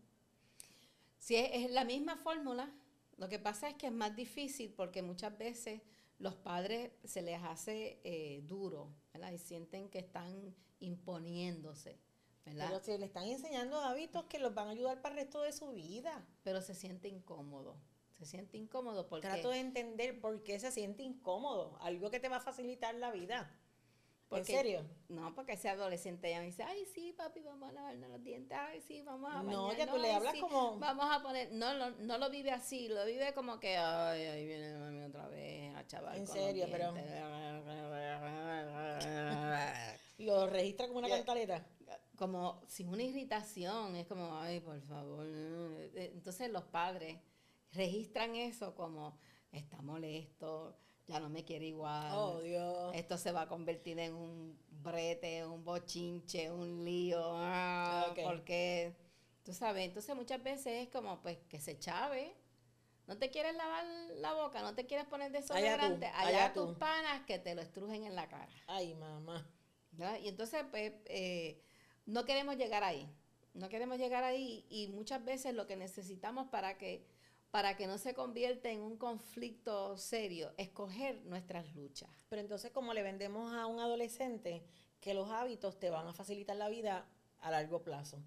Sí, 1.19 1.37
es, 1.37 1.71
la 1.71 1.85
misma 1.85 2.16
fórmula. 2.16 2.73
Lo 3.16 3.28
que 3.28 3.38
pasa 3.38 3.69
es 3.69 3.75
que 3.75 3.87
es 3.87 3.92
más 3.92 4.14
difícil 4.16 4.73
porque 4.73 5.02
muchas 5.02 5.37
veces 5.37 5.83
los 6.19 6.35
padres 6.35 6.92
se 7.04 7.23
les 7.23 7.42
hace 7.42 8.00
eh, 8.04 8.42
duro, 8.47 8.88
¿verdad? 9.12 9.33
Y 9.33 9.38
sienten 9.38 9.88
que 9.88 9.99
están 9.99 10.54
imponiéndose. 10.81 11.99
¿Verdad? 12.44 12.66
Pero 12.68 12.82
se 12.82 12.99
le 12.99 13.06
están 13.06 13.25
enseñando 13.25 13.80
hábitos 13.80 14.25
que 14.25 14.38
los 14.38 14.54
van 14.54 14.68
a 14.68 14.70
ayudar 14.70 15.00
para 15.00 15.14
el 15.14 15.22
resto 15.22 15.42
de 15.42 15.52
su 15.52 15.72
vida. 15.72 16.25
Pero 16.42 16.62
se 16.62 16.75
siente 16.75 17.08
incómodo. 17.08 17.76
Se 18.18 18.26
siente 18.26 18.56
incómodo 18.56 19.08
porque... 19.08 19.26
Trato 19.26 19.50
de 19.50 19.61
entender 19.61 20.20
por 20.20 20.42
qué 20.42 20.61
se 20.61 20.70
siente 20.70 21.02
incómodo. 21.02 21.76
Algo 21.80 22.11
que 22.11 22.20
te 22.20 22.28
va 22.28 22.37
a 22.37 22.40
facilitar 22.40 22.94
la 22.94 23.11
vida. 23.11 23.50
¿En 24.38 24.44
serio? 24.44 24.87
No, 25.08 25.34
porque 25.34 25.52
ese 25.52 25.68
adolescente 25.68 26.30
ya 26.30 26.40
me 26.40 26.46
dice, 26.46 26.62
ay, 26.62 26.87
sí, 26.94 27.12
papi, 27.12 27.42
vamos 27.42 27.68
a 27.68 27.72
lavarnos 27.72 28.08
los 28.11 28.22
dientes, 28.22 28.56
ay, 28.58 28.80
sí, 28.80 29.02
vamos 29.02 29.30
a. 29.32 29.42
No, 29.42 29.76
ya 29.76 29.87
tú 29.87 29.99
le 29.99 30.12
hablas 30.12 30.34
como... 30.40 30.78
Vamos 30.78 31.06
a 31.11 31.22
poner, 31.22 31.52
no, 31.52 31.75
no, 31.75 31.90
no 31.90 32.18
lo 32.18 32.30
vive 32.30 32.50
así, 32.50 32.88
lo 32.88 33.04
vive 33.04 33.34
como 33.34 33.61
que, 33.61 33.76
ay, 33.76 34.22
ahí 34.22 34.46
viene 34.46 34.78
mami 34.78 35.02
otra 35.02 35.28
vez 35.28 35.75
a 35.76 35.87
chaval 35.87 36.16
En 36.16 36.26
serio, 36.26 36.66
pero... 36.70 36.94
lo 40.18 40.46
registra 40.46 40.87
como 40.87 41.00
una 41.00 41.08
cantaleta. 41.08 41.66
Como 42.16 42.62
sin 42.69 42.88
una 42.88 43.02
irritación, 43.02 43.97
es 43.97 44.07
como, 44.07 44.37
ay, 44.38 44.61
por 44.61 44.81
favor. 44.83 45.26
Entonces 45.95 46.50
los 46.50 46.64
padres 46.64 47.19
registran 47.73 48.35
eso 48.37 48.75
como, 48.75 49.19
está 49.50 49.81
molesto, 49.83 50.76
ya 51.07 51.19
no 51.21 51.28
me 51.28 51.45
quiere 51.45 51.66
igual. 51.66 52.12
Oh, 52.14 52.40
Dios. 52.40 52.95
Esto 52.95 53.16
se 53.19 53.33
va 53.33 53.42
a 53.42 53.49
convertir 53.49 53.99
en 53.99 54.14
un 54.14 54.59
brete, 54.71 55.45
un 55.47 55.64
bochinche, 55.64 56.50
un 56.50 56.85
lío. 56.85 57.21
Ah, 57.25 58.14
Porque, 58.23 58.95
tú 59.42 59.52
sabes, 59.52 59.87
entonces 59.87 60.14
muchas 60.14 60.42
veces 60.42 60.87
es 60.87 60.88
como, 60.88 61.21
pues, 61.23 61.38
que 61.49 61.61
se 61.61 61.78
chave. 61.78 62.37
No 63.07 63.19
te 63.19 63.31
quieres 63.31 63.57
lavar 63.57 63.85
la 64.16 64.33
boca, 64.35 64.62
no 64.62 64.75
te 64.75 64.87
quieres 64.87 65.07
poner 65.07 65.33
desodorante. 65.33 66.07
Allá, 66.07 66.47
allá, 66.47 66.52
tus 66.52 66.76
panas 66.76 67.26
que 67.26 67.38
te 67.38 67.54
lo 67.54 67.62
estrujen 67.62 68.04
en 68.04 68.14
la 68.14 68.28
cara. 68.28 68.52
Ay, 68.69 68.95
mamá. 68.95 69.45
Y 70.23 70.28
entonces, 70.28 70.64
pues, 70.71 70.92
eh, 71.07 71.62
no 72.06 72.25
queremos 72.25 72.56
llegar 72.56 72.85
ahí. 72.85 73.09
No 73.54 73.68
queremos 73.68 73.99
llegar 73.99 74.25
ahí 74.25 74.64
y 74.71 74.88
muchas 74.88 75.25
veces 75.25 75.54
lo 75.54 75.66
que 75.66 75.76
necesitamos 75.76 76.49
para 76.49 76.78
que 76.78 77.04
para 77.52 77.76
que 77.76 77.87
no 77.87 77.99
se 77.99 78.14
convierta 78.14 78.71
en 78.71 78.80
un 78.80 78.97
conflicto 78.97 79.99
serio, 79.99 80.54
escoger 80.56 81.23
nuestras 81.26 81.75
luchas. 81.75 82.09
Pero 82.30 82.40
entonces, 82.40 82.71
como 82.73 82.94
le 82.94 83.02
vendemos 83.02 83.52
a 83.52 83.66
un 83.66 83.78
adolescente 83.78 84.64
que 85.00 85.12
los 85.12 85.28
hábitos 85.30 85.78
te 85.78 85.90
van 85.90 86.09
a 86.09 86.14
facilitar 86.14 86.56
la 86.56 86.71
vida 86.71 87.06
a 87.40 87.50
largo 87.50 87.82
plazo. 87.82 88.23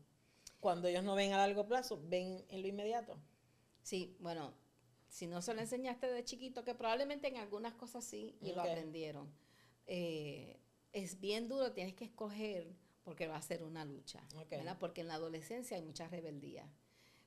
Cuando 0.60 0.88
ellos 0.88 1.04
no 1.04 1.16
ven 1.16 1.34
a 1.34 1.38
largo 1.38 1.68
plazo, 1.68 2.00
ven 2.06 2.46
en 2.50 2.62
lo 2.62 2.68
inmediato. 2.68 3.18
Sí, 3.82 4.16
bueno, 4.20 4.54
si 5.08 5.26
no 5.26 5.42
se 5.42 5.56
lo 5.56 5.62
enseñaste 5.62 6.06
de 6.06 6.24
chiquito, 6.24 6.64
que 6.64 6.76
probablemente 6.76 7.28
en 7.28 7.38
algunas 7.38 7.74
cosas 7.74 8.04
sí 8.04 8.38
y 8.42 8.52
lo 8.52 8.62
aprendieron. 8.62 9.34
Eh, 9.88 10.60
es 10.92 11.20
bien 11.20 11.48
duro, 11.48 11.72
tienes 11.72 11.96
que 11.96 12.06
escoger 12.06 12.76
porque 13.06 13.28
va 13.28 13.38
a 13.38 13.42
ser 13.42 13.64
una 13.64 13.86
lucha, 13.86 14.22
Porque 14.80 15.02
en 15.02 15.08
la 15.08 15.14
adolescencia 15.14 15.78
hay 15.78 15.84
mucha 15.84 16.08
rebeldía. 16.08 16.68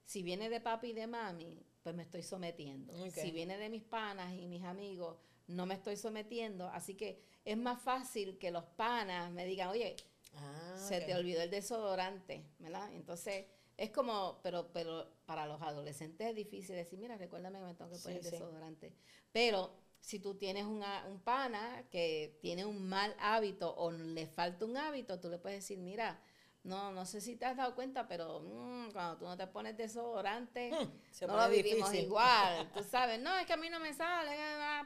Si 0.04 0.22
viene 0.22 0.50
de 0.50 0.60
papi 0.60 0.88
y 0.88 0.92
de 0.92 1.06
mami, 1.06 1.64
pues 1.82 1.94
me 1.94 2.02
estoy 2.02 2.22
sometiendo. 2.22 2.92
Si 3.10 3.30
viene 3.30 3.56
de 3.56 3.70
mis 3.70 3.84
panas 3.84 4.34
y 4.34 4.48
mis 4.48 4.64
amigos, 4.64 5.16
no 5.46 5.66
me 5.66 5.74
estoy 5.74 5.96
sometiendo. 5.96 6.66
Así 6.68 6.94
que 6.94 7.22
es 7.44 7.56
más 7.56 7.80
fácil 7.80 8.38
que 8.38 8.50
los 8.50 8.64
panas 8.64 9.30
me 9.30 9.46
digan, 9.46 9.68
oye, 9.68 9.96
ah, 10.34 10.76
se 10.76 11.00
te 11.00 11.14
olvidó 11.14 11.42
el 11.42 11.50
desodorante, 11.50 12.44
¿verdad? 12.58 12.92
Entonces, 12.94 13.46
es 13.76 13.90
como, 13.90 14.40
pero, 14.42 14.72
pero 14.72 15.08
para 15.26 15.46
los 15.46 15.62
adolescentes 15.62 16.26
es 16.26 16.34
difícil 16.34 16.74
decir, 16.74 16.98
mira, 16.98 17.16
recuérdame 17.16 17.60
que 17.60 17.64
me 17.66 17.74
tengo 17.74 17.90
que 17.92 17.98
poner 17.98 18.18
el 18.18 18.30
desodorante. 18.30 18.92
Pero 19.30 19.72
si 20.00 20.20
tú 20.20 20.34
tienes 20.34 20.64
una, 20.64 21.06
un 21.06 21.20
pana 21.20 21.84
que 21.90 22.38
tiene 22.40 22.64
un 22.64 22.88
mal 22.88 23.14
hábito 23.18 23.74
o 23.76 23.90
le 23.90 24.26
falta 24.26 24.64
un 24.64 24.76
hábito, 24.76 25.20
tú 25.20 25.28
le 25.28 25.38
puedes 25.38 25.58
decir, 25.58 25.78
mira, 25.78 26.20
no, 26.64 26.92
no 26.92 27.06
sé 27.06 27.20
si 27.20 27.36
te 27.36 27.46
has 27.46 27.56
dado 27.56 27.74
cuenta, 27.74 28.06
pero 28.08 28.40
mm, 28.40 28.90
cuando 28.92 29.16
tú 29.16 29.24
no 29.24 29.36
te 29.36 29.46
pones 29.46 29.76
desodorante, 29.76 30.70
hmm, 30.70 31.26
no 31.26 31.36
lo 31.36 31.48
vivimos 31.48 31.92
igual. 31.94 32.70
Tú 32.74 32.82
sabes, 32.82 33.20
no, 33.20 33.36
es 33.38 33.46
que 33.46 33.52
a 33.54 33.56
mí 33.56 33.70
no 33.70 33.80
me 33.80 33.94
sale, 33.94 34.36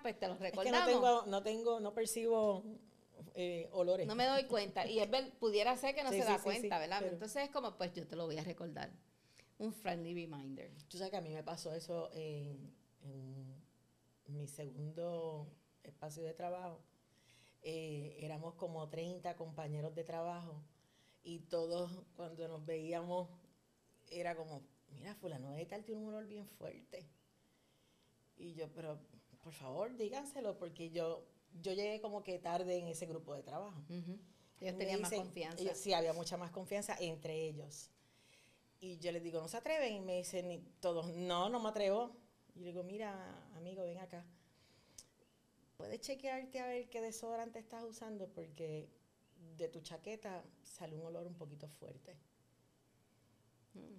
pues 0.01 0.19
te 0.19 0.29
lo 0.29 0.37
recordamos. 0.37 0.81
Es 0.81 0.87
que 0.87 0.93
no 0.93 1.01
tengo, 1.01 1.27
no 1.27 1.43
tengo, 1.43 1.81
no 1.81 1.93
percibo 1.93 2.63
eh, 3.35 3.69
olores. 3.73 4.07
No 4.07 4.15
me 4.15 4.27
doy 4.27 4.45
cuenta. 4.45 4.87
Y 4.87 5.01
es 5.01 5.11
ver, 5.11 5.33
pudiera 5.39 5.77
ser 5.77 5.95
que 5.95 6.05
no 6.05 6.11
se 6.11 6.25
da 6.25 6.39
cuenta, 6.41 6.79
¿verdad? 6.79 7.05
Entonces 7.05 7.45
es 7.45 7.51
como, 7.51 7.77
pues 7.77 7.93
yo 7.93 8.07
te 8.07 8.17
lo 8.17 8.27
voy 8.27 8.39
a 8.39 8.45
recordar. 8.45 8.91
Un 9.59 9.73
friendly 9.73 10.15
reminder. 10.15 10.71
Tú 10.89 10.99
sabes 10.99 11.11
que 11.11 11.17
a 11.17 11.21
mí 11.21 11.33
me 11.33 11.43
pasó 11.43 11.73
eso 11.73 12.11
en, 12.13 12.75
mi 14.33 14.49
segundo 14.49 15.49
espacio 15.83 16.23
de 16.23 16.35
trabajo. 16.35 16.81
Eh, 17.63 18.17
éramos 18.21 18.55
como 18.55 18.89
30 18.89 19.37
compañeros 19.37 19.95
de 19.95 20.03
trabajo 20.03 20.65
y 21.23 21.41
todos 21.41 21.91
cuando 22.17 22.49
nos 22.49 22.65
veíamos 22.67 23.29
era 24.11 24.35
como, 24.35 24.63
mira, 24.89 25.15
fulano 25.15 25.53
de 25.53 25.65
tal 25.67 25.85
tiene 25.85 26.01
un 26.01 26.09
olor 26.09 26.27
bien 26.27 26.47
fuerte. 26.47 27.09
Y 28.37 28.55
yo, 28.55 28.73
pero 28.73 28.99
por 29.43 29.53
favor, 29.53 29.97
díganselo, 29.97 30.59
porque 30.59 30.91
yo, 30.91 31.25
yo 31.61 31.73
llegué 31.73 32.01
como 32.01 32.23
que 32.23 32.39
tarde 32.39 32.79
en 32.79 32.89
ese 32.89 33.07
grupo 33.07 33.35
de 33.35 33.43
trabajo. 33.43 33.81
Ellos 34.61 34.77
tenían 34.77 35.01
más 35.01 35.13
confianza. 35.13 35.75
sí, 35.75 35.93
había 35.93 36.13
mucha 36.13 36.37
más 36.37 36.51
confianza 36.51 36.97
entre 36.99 37.49
ellos. 37.49 37.91
Y 38.81 38.99
yo 38.99 39.13
les 39.13 39.23
digo, 39.23 39.41
¿no 39.41 39.49
se 39.49 39.57
atreven? 39.57 39.95
Y 39.95 40.01
me 40.01 40.17
dicen 40.19 40.65
todos, 40.81 41.15
no, 41.15 41.49
no 41.49 41.61
me 41.61 41.69
atrevo. 41.69 42.17
Y 42.55 42.61
yo 42.61 42.67
digo, 42.67 42.83
mira, 42.83 43.15
amigo, 43.57 43.85
ven 43.85 43.99
acá. 43.99 44.25
¿Puedes 45.77 46.01
chequearte 46.01 46.61
a 46.61 46.67
ver 46.67 46.89
qué 46.89 47.01
desodorante 47.01 47.59
estás 47.59 47.83
usando? 47.85 48.29
Porque 48.29 48.89
de 49.57 49.69
tu 49.69 49.81
chaqueta 49.81 50.45
sale 50.63 50.97
un 50.97 51.07
olor 51.07 51.27
un 51.27 51.35
poquito 51.35 51.69
fuerte. 51.69 52.17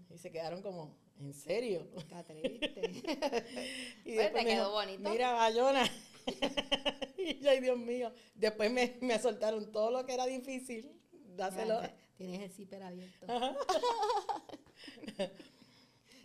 Y 0.09 0.17
se 0.17 0.31
quedaron 0.31 0.61
como, 0.61 0.95
¿en 1.19 1.33
serio? 1.33 1.87
Está 1.97 2.23
triste. 2.23 2.81
y 4.05 4.15
pues 4.15 4.33
te 4.33 4.45
quedó 4.45 4.71
bonito. 4.71 5.09
Mira, 5.09 5.33
Bayona. 5.33 5.89
y 7.17 7.45
ay, 7.47 7.59
Dios 7.59 7.77
mío. 7.77 8.13
Después 8.35 8.71
me, 8.71 8.97
me, 9.01 9.17
soltaron 9.19 9.71
todo 9.71 9.89
lo 9.89 10.05
que 10.05 10.13
era 10.13 10.25
difícil. 10.25 10.91
Dáselo. 11.35 11.81
tienes 12.15 12.41
el 12.41 12.51
zipper 12.51 12.83
abierto. 12.83 13.25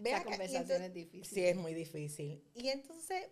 Esa 0.03 0.25
conversación 0.25 0.83
es 0.83 0.95
difícil. 0.95 1.35
Sí, 1.35 1.45
es 1.45 1.57
muy 1.57 1.75
difícil. 1.75 2.43
Y 2.55 2.69
entonces, 2.69 3.29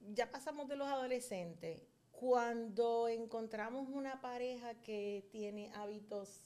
ya 0.00 0.30
pasamos 0.30 0.68
de 0.68 0.76
los 0.76 0.88
adolescentes 0.88 1.82
cuando 2.10 3.08
encontramos 3.08 3.88
una 3.88 4.20
pareja 4.20 4.74
que 4.80 5.28
tiene 5.30 5.70
hábitos 5.74 6.42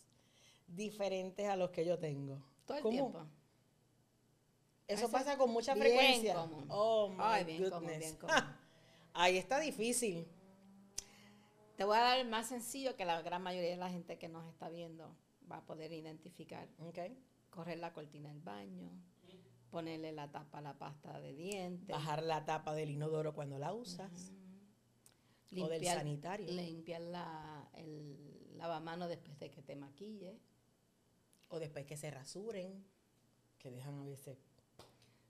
diferentes 0.67 1.49
a 1.49 1.57
los 1.57 1.71
que 1.71 1.85
yo 1.85 1.99
tengo. 1.99 2.43
Todo 2.67 2.79
el 2.79 2.85
tiempo. 2.85 3.27
Eso, 4.87 5.11
pasa 5.11 5.39
con 5.39 5.51
mucha 5.51 5.75
frecuencia. 5.75 6.37
Oh, 6.69 7.09
my 7.09 7.45
bien 7.45 7.63
goodness. 7.63 8.17
ahí 9.15 9.39
está 9.39 9.61
difícil. 9.61 10.27
Te 11.77 11.85
voy 11.85 11.97
a 11.97 12.01
dar 12.01 12.19
el 12.19 12.29
más 12.29 12.49
sencillo 12.49 12.95
que 12.95 13.05
la 13.05 13.23
gran 13.23 13.43
mayoría 13.43 13.71
de 13.71 13.77
la 13.77 13.89
gente 13.89 14.19
que 14.19 14.29
nos 14.29 14.47
está 14.53 14.69
viendo 14.69 15.17
va 15.51 15.59
a 15.59 15.65
poder 15.65 15.93
identificar. 15.93 16.69
Okay. 16.89 17.17
Correr 17.53 17.79
la 17.79 17.93
cortina 17.93 18.31
del 18.31 18.41
baño, 18.41 18.91
ponerle 19.71 20.11
la 20.13 20.31
tapa 20.31 20.59
a 20.59 20.63
la 20.63 20.79
pasta 20.79 21.21
de 21.21 21.35
dientes. 21.35 21.87
Bajar 21.87 22.23
la 22.23 22.47
tapa 22.47 22.75
del 22.75 22.89
inodoro 22.89 23.35
cuando 23.35 23.59
la 23.59 23.75
usas 23.75 24.33
limpiar, 25.51 25.69
o 25.69 25.81
del 25.81 25.85
sanitario. 25.85 26.51
Limpiar 26.51 27.03
la, 27.03 27.69
el 27.75 28.57
lavamano 28.57 29.07
después 29.07 29.39
de 29.39 29.51
que 29.51 29.61
te 29.61 29.77
maquille. 29.77 30.41
O 31.51 31.59
después 31.59 31.85
que 31.85 31.99
se 31.99 32.11
rasuren, 32.11 32.87
que 33.59 33.71
dejan 33.71 33.99
a 33.99 34.05
veces. 34.05 34.39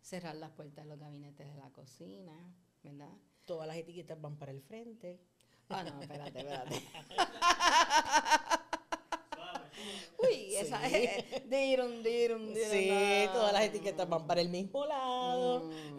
Cerrar 0.00 0.36
las 0.36 0.52
puertas 0.52 0.84
de 0.84 0.90
los 0.90 1.00
gabinetes 1.00 1.48
de 1.48 1.56
la 1.56 1.70
cocina, 1.70 2.54
¿verdad? 2.84 3.10
Todas 3.44 3.66
las 3.66 3.76
etiquetas 3.76 4.20
van 4.20 4.36
para 4.36 4.52
el 4.52 4.62
frente. 4.62 5.20
Ah, 5.68 5.82
no, 5.82 6.00
espérate, 6.00 6.38
espérate. 6.38 6.82
Uy, 10.18 10.54
esa 10.56 10.86
es. 10.86 11.24
Sí, 12.70 12.88
todas 13.32 13.52
las 13.52 13.64
etiquetas 13.64 14.08
van 14.08 14.26
para 14.26 14.40
el 14.40 14.48
mismo 14.48 14.86
lado. 14.86 15.70
Mm. 15.70 15.96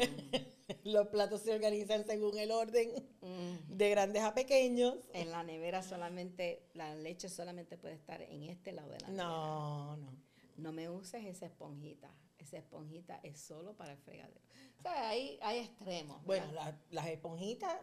Los 0.86 1.08
platos 1.08 1.42
se 1.42 1.54
organizan 1.54 2.06
según 2.06 2.38
el 2.38 2.52
orden 2.52 2.92
mm. 3.22 3.76
de 3.76 3.90
grandes 3.90 4.24
a 4.24 4.34
pequeños. 4.34 4.96
En 5.14 5.32
la 5.32 5.44
nevera 5.44 5.82
solamente, 5.82 6.68
la 6.74 6.96
leche 6.96 7.30
solamente 7.30 7.78
puede 7.78 7.96
estar 7.96 8.22
en 8.22 8.44
este 8.44 8.72
lado 8.72 8.90
de 8.90 9.00
la 9.00 9.08
nevera. 9.08 9.24
No, 9.24 9.98
no. 9.98 10.14
No 10.58 10.72
me 10.72 10.90
uses 10.90 11.26
esa 11.26 11.46
esponjita. 11.46 12.14
Esa 12.38 12.58
esponjita 12.58 13.20
es 13.24 13.40
solo 13.40 13.76
para 13.76 13.94
el 13.94 13.98
fregadero. 13.98 14.42
O 14.80 14.82
sea, 14.82 15.10
hay, 15.10 15.40
hay 15.42 15.60
extremos. 15.60 16.24
Bueno, 16.26 16.46
las 16.90 17.08
esponjitas 17.08 17.76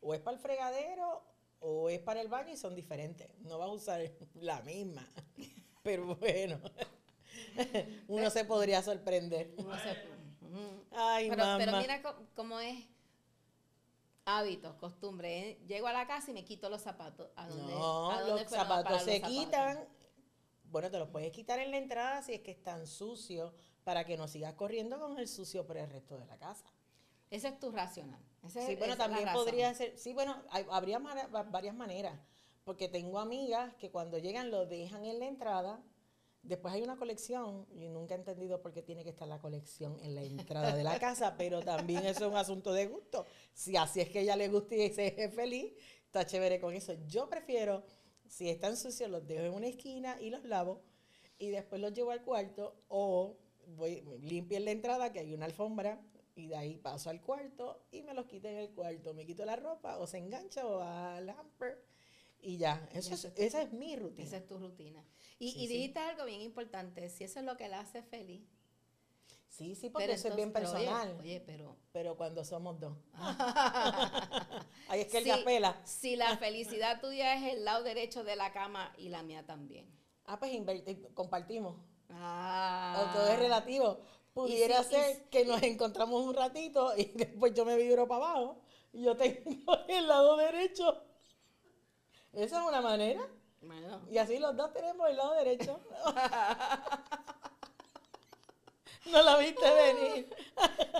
o 0.00 0.14
es 0.14 0.20
para 0.20 0.36
el 0.36 0.42
fregadero 0.42 1.22
o 1.60 1.88
es 1.88 2.00
para 2.00 2.20
el 2.20 2.28
baño 2.28 2.52
y 2.52 2.56
son 2.56 2.74
diferentes. 2.74 3.28
No 3.40 3.58
vas 3.58 3.68
a 3.68 3.72
usar 3.72 4.12
la 4.34 4.60
misma. 4.62 5.06
Pero 5.82 6.16
bueno, 6.16 6.60
uno 8.08 8.30
se 8.30 8.44
podría 8.44 8.82
sorprender. 8.82 9.54
Uno 9.56 9.76
se, 9.78 10.18
Ay, 10.90 11.28
pero, 11.28 11.44
pero 11.58 11.76
mira 11.76 12.02
cómo 12.34 12.58
es 12.58 12.86
Hábitos, 14.30 14.74
costumbre. 14.74 15.38
¿eh? 15.38 15.58
Llego 15.66 15.86
a 15.86 15.92
la 15.94 16.06
casa 16.06 16.30
y 16.30 16.34
me 16.34 16.44
quito 16.44 16.68
los 16.68 16.82
zapatos. 16.82 17.30
¿A 17.34 17.48
dónde, 17.48 17.72
no, 17.72 18.26
los 18.26 18.42
zapatos 18.42 19.02
se 19.02 19.22
quitan. 19.22 19.88
Bueno, 20.64 20.90
te 20.90 20.98
los 20.98 21.08
puedes 21.08 21.32
quitar 21.32 21.58
en 21.60 21.70
la 21.70 21.78
entrada 21.78 22.20
si 22.20 22.34
es 22.34 22.40
que 22.42 22.50
están 22.50 22.86
sucios 22.86 23.54
para 23.84 24.04
que 24.04 24.18
no 24.18 24.28
sigas 24.28 24.52
corriendo 24.52 25.00
con 25.00 25.18
el 25.18 25.28
sucio 25.28 25.66
por 25.66 25.78
el 25.78 25.88
resto 25.88 26.18
de 26.18 26.26
la 26.26 26.36
casa. 26.36 26.66
Ese 27.30 27.48
es 27.48 27.58
tu 27.58 27.70
racional. 27.70 28.20
Sí, 28.46 28.76
bueno, 28.76 28.96
también 28.96 29.28
podría 29.32 29.74
ser. 29.74 29.98
Sí, 29.98 30.12
bueno, 30.12 30.42
habría 30.70 30.98
varias 30.98 31.74
maneras. 31.74 32.18
Porque 32.64 32.88
tengo 32.88 33.18
amigas 33.18 33.74
que 33.76 33.90
cuando 33.90 34.18
llegan 34.18 34.50
lo 34.50 34.66
dejan 34.66 35.04
en 35.04 35.18
la 35.18 35.26
entrada 35.26 35.82
Después 36.42 36.72
hay 36.72 36.82
una 36.82 36.96
colección, 36.96 37.66
y 37.74 37.88
nunca 37.88 38.14
he 38.14 38.18
entendido 38.18 38.62
por 38.62 38.72
qué 38.72 38.82
tiene 38.82 39.02
que 39.02 39.10
estar 39.10 39.26
la 39.26 39.40
colección 39.40 39.98
en 40.02 40.14
la 40.14 40.22
entrada 40.22 40.74
de 40.74 40.82
la 40.84 40.98
casa, 41.00 41.34
pero 41.36 41.60
también 41.60 42.06
eso 42.06 42.24
es 42.24 42.30
un 42.30 42.36
asunto 42.36 42.72
de 42.72 42.86
gusto. 42.86 43.26
Si 43.52 43.76
así 43.76 44.00
es 44.00 44.08
que 44.08 44.20
ella 44.20 44.36
le 44.36 44.48
gusta 44.48 44.74
y 44.74 44.90
se 44.90 45.22
es 45.22 45.34
feliz, 45.34 45.74
está 46.06 46.24
chévere 46.24 46.60
con 46.60 46.72
eso. 46.74 46.94
Yo 47.06 47.28
prefiero, 47.28 47.84
si 48.26 48.48
están 48.48 48.76
sucios, 48.76 49.10
los 49.10 49.26
dejo 49.26 49.42
en 49.44 49.52
una 49.52 49.66
esquina 49.66 50.16
y 50.20 50.30
los 50.30 50.44
lavo, 50.44 50.80
y 51.38 51.48
después 51.48 51.80
los 51.80 51.92
llevo 51.92 52.12
al 52.12 52.22
cuarto, 52.22 52.76
o 52.88 53.36
voy, 53.66 54.02
limpio 54.22 54.56
en 54.56 54.64
la 54.64 54.70
entrada, 54.70 55.12
que 55.12 55.18
hay 55.18 55.34
una 55.34 55.44
alfombra, 55.44 56.00
y 56.38 56.46
de 56.46 56.56
ahí 56.56 56.76
paso 56.76 57.10
al 57.10 57.20
cuarto 57.20 57.84
y 57.90 58.02
me 58.02 58.14
los 58.14 58.26
quito 58.26 58.48
en 58.48 58.58
el 58.58 58.70
cuarto. 58.70 59.12
Me 59.14 59.26
quito 59.26 59.44
la 59.44 59.56
ropa, 59.56 59.98
o 59.98 60.06
se 60.06 60.18
engancha, 60.18 60.66
o 60.66 60.80
al 60.80 61.28
hamper, 61.30 61.84
y 62.40 62.56
ya. 62.56 62.88
Eso 62.92 63.28
esa 63.36 63.62
es 63.62 63.72
mi 63.72 63.96
rutina. 63.96 64.24
Esa 64.24 64.36
es 64.36 64.46
tu 64.46 64.58
rutina. 64.58 65.04
Y, 65.38 65.66
dijiste 65.66 65.98
algo 65.98 66.24
bien 66.24 66.40
importante, 66.40 67.08
si 67.08 67.24
eso 67.24 67.40
es 67.40 67.44
lo 67.44 67.56
que 67.56 67.68
la 67.68 67.80
hace 67.80 68.02
feliz. 68.02 68.42
Sí, 69.48 69.74
sí, 69.74 69.90
porque 69.90 70.12
eso 70.12 70.28
es 70.28 70.36
bien 70.36 70.52
personal. 70.52 71.16
Oye, 71.20 71.40
pero... 71.40 71.76
Pero 71.92 72.16
cuando 72.16 72.44
somos 72.44 72.78
dos. 72.78 72.96
Ahí 74.88 75.00
es 75.00 75.06
que 75.08 75.18
él 75.18 75.24
si, 75.24 75.30
apela. 75.30 75.80
Si 75.84 76.16
la 76.16 76.36
felicidad 76.36 77.00
tuya 77.00 77.34
es 77.34 77.54
el 77.54 77.64
lado 77.64 77.82
derecho 77.82 78.22
de 78.22 78.36
la 78.36 78.52
cama 78.52 78.92
y 78.98 79.08
la 79.08 79.22
mía 79.22 79.44
también. 79.46 79.90
Ah, 80.26 80.38
pues 80.38 80.52
compartimos. 81.14 81.76
Ah. 82.10 83.08
O 83.08 83.18
todo 83.18 83.28
es 83.28 83.38
relativo. 83.38 84.00
Pudiera 84.38 84.82
ser 84.84 85.28
que 85.30 85.44
nos 85.44 85.60
encontramos 85.64 86.22
un 86.22 86.32
ratito 86.32 86.96
y 86.96 87.06
después 87.14 87.52
yo 87.54 87.64
me 87.64 87.76
vibro 87.76 88.06
para 88.06 88.24
abajo 88.24 88.60
y 88.92 89.02
yo 89.02 89.16
tengo 89.16 89.76
el 89.88 90.06
lado 90.06 90.36
derecho. 90.36 91.02
Esa 92.32 92.60
es 92.60 92.66
una 92.68 92.80
manera. 92.80 93.28
Y 94.08 94.18
así 94.18 94.38
los 94.38 94.56
dos 94.56 94.72
tenemos 94.72 95.10
el 95.10 95.16
lado 95.16 95.34
derecho. 95.34 95.80
no 99.06 99.22
la 99.22 99.38
viste 99.38 99.68
venir. 99.68 100.32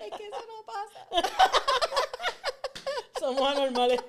es 0.02 0.10
que 0.16 0.26
eso 0.26 0.44
no 0.48 0.66
pasa. 0.66 1.06
Somos 3.20 3.42
anormales. 3.42 4.00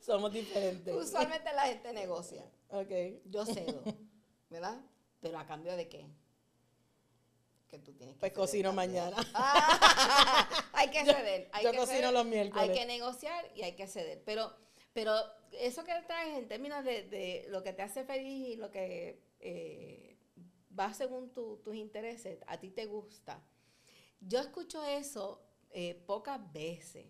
Somos 0.00 0.30
diferentes. 0.34 0.94
Usualmente 0.94 1.50
la 1.54 1.62
gente 1.62 1.94
negocia. 1.94 2.44
Ok. 2.68 2.90
Yo 3.24 3.46
cedo, 3.46 3.82
¿verdad? 4.50 4.78
Pero 5.22 5.38
a 5.38 5.46
cambio 5.46 5.74
de 5.74 5.88
qué? 5.88 6.06
Que 7.68 7.78
tú 7.78 7.92
tienes 7.94 8.14
que 8.14 8.20
Pues 8.20 8.32
cocino 8.32 8.72
mañana. 8.72 9.16
hay 10.72 10.90
que 10.90 11.04
ceder. 11.04 11.48
Hay 11.52 11.64
yo 11.64 11.72
que 11.72 11.78
cocino 11.78 12.12
los 12.12 12.24
miércoles. 12.24 12.68
Hay 12.68 12.76
que 12.76 12.86
negociar 12.86 13.44
y 13.54 13.62
hay 13.62 13.74
que 13.74 13.86
ceder. 13.86 14.22
Pero 14.24 14.54
pero 14.96 15.14
eso 15.52 15.84
que 15.84 15.92
traes 16.06 16.38
en 16.38 16.48
términos 16.48 16.82
de, 16.82 17.44
lo 17.50 17.62
que 17.62 17.74
te 17.74 17.82
hace 17.82 18.02
feliz 18.04 18.48
y 18.48 18.56
lo 18.56 18.70
que 18.70 19.20
eh, 19.40 20.16
va 20.78 20.94
según 20.94 21.34
tus 21.34 21.76
intereses, 21.76 22.38
a 22.46 22.58
ti 22.58 22.70
te 22.70 22.86
gusta. 22.86 23.46
Yo 24.20 24.40
escucho 24.40 24.82
eso 24.86 25.42
eh, 25.68 26.02
pocas 26.06 26.40
veces, 26.50 27.04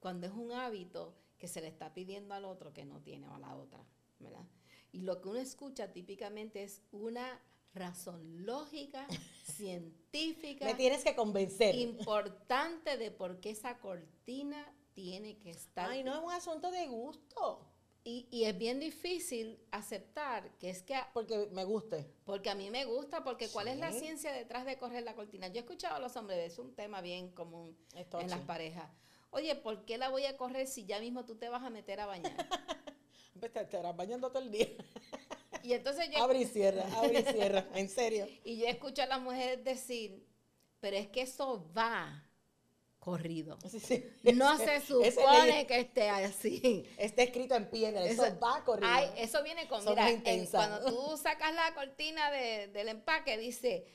cuando 0.00 0.26
es 0.26 0.34
un 0.34 0.52
hábito 0.52 1.16
que 1.38 1.48
se 1.48 1.62
le 1.62 1.68
está 1.68 1.94
pidiendo 1.94 2.34
al 2.34 2.44
otro 2.44 2.74
que 2.74 2.84
no 2.84 3.00
tiene 3.00 3.26
o 3.26 3.32
a 3.32 3.38
la 3.38 3.56
otra, 3.56 3.82
¿verdad? 4.18 4.44
Y 4.92 5.00
lo 5.00 5.22
que 5.22 5.30
uno 5.30 5.38
escucha 5.38 5.94
típicamente 5.94 6.62
es 6.62 6.82
una 6.92 7.40
razón 7.74 8.46
lógica, 8.46 9.06
científica. 9.44 10.64
Me 10.64 10.74
tienes 10.74 11.04
que 11.04 11.14
convencer. 11.14 11.74
Importante 11.74 12.96
de 12.96 13.10
por 13.10 13.40
qué 13.40 13.50
esa 13.50 13.78
cortina 13.78 14.72
tiene 14.92 15.38
que 15.38 15.50
estar. 15.50 15.90
Ay, 15.90 16.04
no 16.04 16.14
es 16.14 16.22
un 16.22 16.32
asunto 16.32 16.70
de 16.70 16.86
gusto. 16.86 17.70
Y, 18.06 18.28
y, 18.30 18.44
es 18.44 18.58
bien 18.58 18.80
difícil 18.80 19.58
aceptar 19.70 20.50
que 20.58 20.68
es 20.68 20.82
que... 20.82 20.94
Porque 21.14 21.48
me 21.52 21.64
guste. 21.64 22.06
Porque 22.26 22.50
a 22.50 22.54
mí 22.54 22.68
me 22.68 22.84
gusta, 22.84 23.24
porque 23.24 23.48
¿cuál 23.48 23.66
es 23.68 23.78
la 23.78 23.92
ciencia 23.92 24.30
detrás 24.30 24.66
de 24.66 24.76
correr 24.76 25.04
la 25.04 25.14
cortina? 25.14 25.48
Yo 25.48 25.54
he 25.54 25.60
escuchado 25.60 25.96
a 25.96 26.00
los 26.00 26.14
hombres, 26.16 26.52
es 26.52 26.58
un 26.58 26.74
tema 26.74 27.00
bien 27.00 27.30
común 27.30 27.74
en 27.94 28.28
las 28.28 28.40
parejas. 28.40 28.90
Oye, 29.30 29.56
¿por 29.56 29.86
qué 29.86 29.96
la 29.96 30.10
voy 30.10 30.26
a 30.26 30.36
correr 30.36 30.66
si 30.66 30.84
ya 30.84 31.00
mismo 31.00 31.24
tú 31.24 31.36
te 31.36 31.48
vas 31.48 31.62
a 31.62 31.70
meter 31.70 31.98
a 31.98 32.04
bañar? 32.04 32.36
pues 33.40 33.52
te 33.52 33.62
estarás 33.62 33.96
bañando 33.96 34.30
todo 34.30 34.42
el 34.42 34.50
día. 34.50 34.68
y 35.64 35.72
entonces 35.72 36.10
yo... 36.10 36.22
Abre 36.22 36.40
y 36.40 36.44
cierra, 36.44 36.84
abre 36.94 37.20
y 37.20 37.32
cierra, 37.32 37.66
en 37.74 37.88
serio. 37.88 38.28
Y 38.44 38.58
yo 38.58 38.66
escucho 38.66 39.02
a 39.02 39.06
las 39.06 39.20
mujeres 39.20 39.64
decir, 39.64 40.22
pero 40.78 40.98
es 40.98 41.08
que 41.08 41.22
eso 41.22 41.66
va 41.76 42.22
corrido. 42.98 43.58
No 44.34 44.58
se 44.58 44.80
supone 44.82 45.66
que 45.68 45.80
esté 45.80 46.10
así. 46.10 46.86
Está 46.98 47.22
escrito 47.22 47.54
en 47.54 47.70
piedra, 47.70 48.04
eso, 48.04 48.24
va 48.38 48.62
corrido. 48.62 49.14
eso 49.16 49.42
viene 49.42 49.66
con, 49.66 49.82
mira, 49.86 50.06
cuando 50.50 50.84
tú 50.84 51.16
sacas 51.16 51.54
la 51.54 51.74
cortina 51.74 52.30
del 52.30 52.88
empaque, 52.88 53.38
dice, 53.38 53.86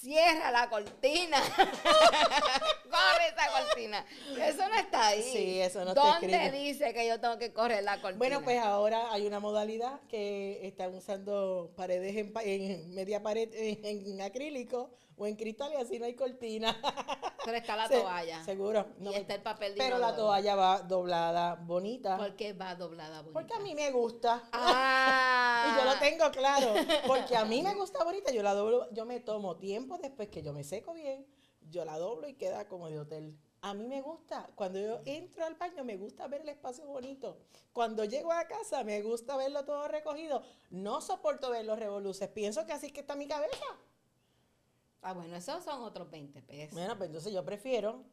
cierra 0.00 0.50
la 0.50 0.68
cortina. 0.68 1.38
Corre 1.56 3.28
esa 3.28 3.50
cortina. 3.50 4.04
Eso 4.40 4.68
no 4.68 4.74
está 4.74 5.08
ahí. 5.08 5.22
Sí, 5.22 5.60
eso 5.60 5.84
no 5.84 5.90
está 5.90 6.14
escrito. 6.14 6.38
¿Dónde 6.38 6.58
dice 6.58 6.94
que 6.94 7.06
yo 7.06 7.20
tengo 7.20 7.38
que 7.38 7.52
correr 7.52 7.82
la 7.82 8.00
cortina? 8.00 8.18
Bueno, 8.18 8.42
pues 8.42 8.58
ahora 8.58 9.12
hay 9.12 9.26
una 9.26 9.40
modalidad 9.40 10.00
que 10.08 10.66
están 10.66 10.94
usando 10.94 11.72
paredes 11.76 12.16
en, 12.16 12.94
media 12.94 13.22
pared 13.22 13.48
en 13.52 14.20
acrílico 14.22 14.90
o 15.18 15.26
en 15.26 15.36
cristal 15.36 15.72
y 15.72 15.76
así 15.76 15.98
no 15.98 16.06
hay 16.06 16.14
cortina. 16.14 16.76
Pero 17.44 17.56
está 17.56 17.76
la 17.76 17.88
toalla. 17.88 18.44
Seguro. 18.44 18.86
y 19.00 19.14
está 19.14 19.34
el 19.34 19.42
papel 19.42 19.74
de 19.74 19.78
Pero 19.78 19.98
la 19.98 20.14
toalla 20.14 20.54
va 20.54 20.80
doblada 20.80 21.54
bonita. 21.54 22.16
¿Por 22.16 22.36
qué 22.36 22.52
va 22.52 22.74
doblada 22.74 23.22
bonita? 23.22 23.32
Porque 23.32 23.54
a 23.54 23.60
mí 23.60 23.74
me 23.74 23.90
gusta. 23.90 24.48
Ah. 24.52 25.72
y 25.72 25.78
yo 25.78 25.84
lo 25.90 25.98
tengo 25.98 26.30
claro. 26.30 26.74
Porque 27.06 27.36
a 27.36 27.44
mí 27.44 27.62
me 27.62 27.74
gusta 27.76 28.04
bonita, 28.04 28.32
yo 28.32 28.42
la 28.42 28.54
doblo, 28.54 28.90
yo 28.92 29.06
me 29.06 29.20
tomo 29.20 29.56
tiempo 29.56 29.98
después 29.98 30.28
que 30.28 30.42
yo 30.42 30.52
me 30.52 30.64
seco 30.64 30.92
bien, 30.92 31.26
yo 31.70 31.84
la 31.84 31.98
doblo 31.98 32.28
y 32.28 32.34
queda 32.34 32.68
como 32.68 32.88
de 32.88 32.98
hotel. 32.98 33.38
A 33.60 33.74
mí 33.74 33.88
me 33.88 34.02
gusta, 34.02 34.48
cuando 34.54 34.78
yo 34.78 35.00
entro 35.04 35.44
al 35.44 35.56
baño, 35.56 35.82
me 35.82 35.96
gusta 35.96 36.28
ver 36.28 36.42
el 36.42 36.48
espacio 36.48 36.86
bonito. 36.86 37.38
Cuando 37.72 38.04
llego 38.04 38.30
a 38.30 38.46
casa, 38.46 38.84
me 38.84 39.02
gusta 39.02 39.36
verlo 39.36 39.64
todo 39.64 39.88
recogido. 39.88 40.42
No 40.70 41.00
soporto 41.00 41.50
ver 41.50 41.64
los 41.64 41.78
revoluces. 41.78 42.28
Pienso 42.28 42.66
que 42.66 42.72
así 42.72 42.86
es 42.86 42.92
que 42.92 43.00
está 43.00 43.16
mi 43.16 43.26
cabeza. 43.26 43.66
Ah, 45.02 45.12
bueno, 45.12 45.36
esos 45.36 45.64
son 45.64 45.82
otros 45.82 46.10
20 46.10 46.42
pesos. 46.42 46.74
Bueno, 46.74 46.96
pues 46.96 47.08
entonces 47.08 47.32
yo 47.32 47.44
prefiero 47.44 48.04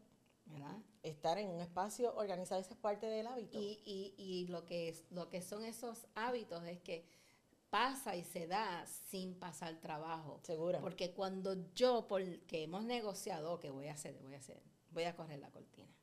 estar 1.04 1.38
en 1.38 1.50
un 1.50 1.62
espacio 1.62 2.16
organizado, 2.16 2.62
esa 2.62 2.74
es 2.74 2.80
parte 2.80 3.08
del 3.08 3.28
hábito. 3.28 3.60
Y, 3.60 3.82
y, 3.86 4.14
y 4.18 4.48
lo, 4.48 4.66
que 4.66 4.90
es, 4.90 5.04
lo 5.12 5.30
que 5.30 5.42
son 5.42 5.64
esos 5.64 6.08
hábitos 6.16 6.64
es 6.66 6.80
que 6.82 7.06
pasa 7.70 8.16
y 8.16 8.24
se 8.24 8.48
da 8.48 8.86
sin 8.88 9.36
pasar 9.36 9.80
trabajo. 9.82 10.40
Seguro. 10.44 10.80
Porque 10.82 11.12
cuando 11.12 11.56
yo, 11.74 12.08
porque 12.08 12.64
hemos 12.64 12.84
negociado, 12.86 13.60
que 13.60 13.70
voy 13.70 13.88
a 13.88 13.94
hacer, 13.94 14.18
voy 14.22 14.34
a 14.34 14.38
hacer, 14.38 14.62
voy 14.92 15.04
a 15.04 15.16
correr 15.16 15.40
la 15.40 15.52
cortina. 15.52 15.94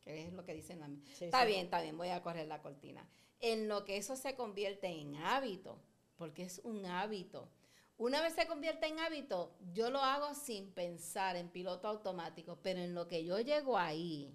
Que 0.00 0.26
es 0.26 0.32
lo 0.32 0.44
que 0.44 0.54
dicen 0.54 0.80
la 0.80 0.88
Está 1.20 1.44
bien, 1.44 1.66
está 1.66 1.82
bien, 1.82 1.96
voy 1.98 2.08
a 2.08 2.22
correr 2.22 2.46
la 2.46 2.62
cortina. 2.62 3.06
En 3.40 3.68
lo 3.68 3.84
que 3.84 3.96
eso 3.96 4.16
se 4.16 4.34
convierte 4.34 4.88
en 4.88 5.16
hábito, 5.16 5.78
porque 6.16 6.44
es 6.44 6.60
un 6.64 6.86
hábito 6.86 7.50
una 7.98 8.22
vez 8.22 8.34
se 8.34 8.46
convierte 8.46 8.86
en 8.86 9.00
hábito, 9.00 9.56
yo 9.72 9.90
lo 9.90 9.98
hago 9.98 10.34
sin 10.34 10.72
pensar 10.72 11.36
en 11.36 11.48
piloto 11.48 11.88
automático, 11.88 12.58
pero 12.62 12.80
en 12.80 12.94
lo 12.94 13.08
que 13.08 13.24
yo 13.24 13.40
llego 13.40 13.76
ahí. 13.76 14.32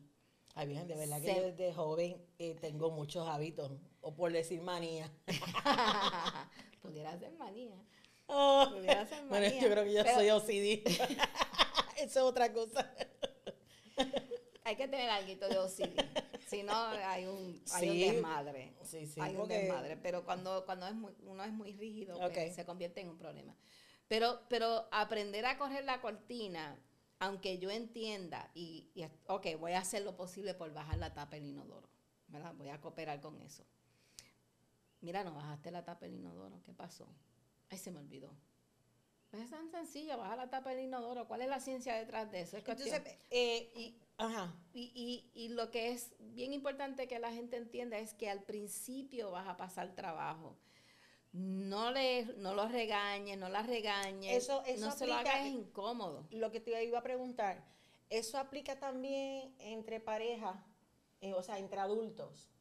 Ay, 0.53 0.67
bien, 0.67 0.87
de 0.87 0.95
verdad 0.95 1.21
que 1.21 1.33
yo 1.33 1.41
desde 1.41 1.73
joven 1.73 2.21
eh, 2.37 2.55
tengo 2.59 2.91
muchos 2.91 3.27
hábitos, 3.27 3.71
o 4.01 4.13
por 4.13 4.31
decir 4.31 4.61
manía. 4.61 5.11
Pudiera 6.81 7.17
ser 7.17 7.31
manía. 7.33 7.75
Oh, 8.27 8.67
Pudiera 8.69 9.05
ser 9.07 9.23
manía. 9.23 9.49
Bueno, 9.49 9.61
yo 9.61 9.69
creo 9.71 9.83
que 9.85 9.93
yo 9.93 10.03
soy 10.13 10.29
OCD. 10.29 10.87
Eso 11.97 12.03
es 12.03 12.17
otra 12.17 12.51
cosa. 12.51 12.93
hay 14.65 14.75
que 14.75 14.87
tener 14.87 15.09
algo 15.09 15.47
de 15.47 15.57
OCD. 15.57 16.22
Si 16.53 16.63
no, 16.63 16.73
hay 16.73 17.25
un, 17.25 17.61
hay 17.73 17.89
un 17.89 17.99
desmadre. 17.99 18.73
Sí, 18.83 19.07
sí, 19.07 19.19
hay 19.19 19.35
un 19.35 19.47
desmadre. 19.47 19.97
Pero 19.97 20.23
cuando, 20.23 20.65
cuando 20.65 20.87
es 20.87 20.95
muy, 20.95 21.13
uno 21.23 21.43
es 21.43 21.53
muy 21.53 21.73
rígido, 21.73 22.17
pues, 22.17 22.55
se 22.55 22.65
convierte 22.65 23.01
en 23.01 23.09
un 23.09 23.17
problema. 23.17 23.55
Pero, 24.07 24.41
pero 24.49 24.87
aprender 24.91 25.45
a 25.45 25.57
correr 25.57 25.85
la 25.85 26.01
cortina, 26.01 26.77
aunque 27.19 27.57
yo 27.57 27.71
entienda, 27.71 28.51
y, 28.53 28.89
y, 28.93 29.03
ok, 29.27 29.47
voy 29.59 29.73
a 29.73 29.79
hacer 29.79 30.03
lo 30.03 30.15
posible 30.15 30.53
por 30.53 30.73
bajar 30.73 30.97
la 30.97 31.13
tapa 31.13 31.35
del 31.35 31.45
inodoro. 31.45 31.93
¿verdad? 32.33 32.53
Voy 32.55 32.69
a 32.69 32.81
cooperar 32.81 33.21
con 33.21 33.39
eso. 33.41 33.63
Mira, 35.01 35.23
no 35.23 35.35
bajaste 35.35 35.69
la 35.71 35.85
tapa 35.85 36.05
del 36.05 36.15
inodoro. 36.15 36.61
¿Qué 36.63 36.73
pasó? 36.73 37.07
Ay, 37.69 37.77
se 37.77 37.91
me 37.91 37.99
olvidó. 37.99 38.35
Pues 39.33 39.45
es 39.45 39.49
tan 39.49 39.67
sencillo, 39.71 40.19
baja 40.19 40.35
la 40.35 40.47
tapa 40.47 40.69
del 40.69 40.81
inodoro. 40.81 41.27
¿Cuál 41.27 41.41
es 41.41 41.47
la 41.47 41.59
ciencia 41.59 41.95
detrás 41.95 42.31
de 42.31 42.41
eso? 42.41 42.55
Entonces, 42.55 43.01
eh, 43.31 43.71
y, 43.75 43.95
ajá. 44.19 44.53
Y, 44.75 45.27
y, 45.33 45.49
lo 45.49 45.71
que 45.71 45.89
es 45.89 46.13
bien 46.19 46.53
importante 46.53 47.07
que 47.07 47.17
la 47.17 47.31
gente 47.31 47.57
entienda 47.57 47.97
es 47.97 48.13
que 48.13 48.29
al 48.29 48.43
principio 48.43 49.31
vas 49.31 49.47
a 49.47 49.57
pasar 49.57 49.95
trabajo. 49.95 50.55
No 51.31 51.89
le, 51.89 52.25
no 52.37 52.53
los 52.53 52.71
regañes, 52.71 53.39
no 53.39 53.49
las 53.49 53.65
regañes. 53.65 54.37
Eso, 54.37 54.63
eso 54.67 54.85
no 54.85 54.91
se 54.91 55.07
lo 55.07 55.15
hagas 55.15 55.47
incómodo. 55.47 56.27
Lo 56.29 56.51
que 56.51 56.59
te 56.59 56.83
iba 56.83 56.99
a 56.99 57.01
preguntar, 57.01 57.65
¿eso 58.11 58.37
aplica 58.37 58.77
también 58.77 59.55
entre 59.57 59.99
parejas, 59.99 60.63
eh, 61.21 61.33
o 61.33 61.41
sea, 61.41 61.57
entre 61.57 61.79
adultos? 61.79 62.51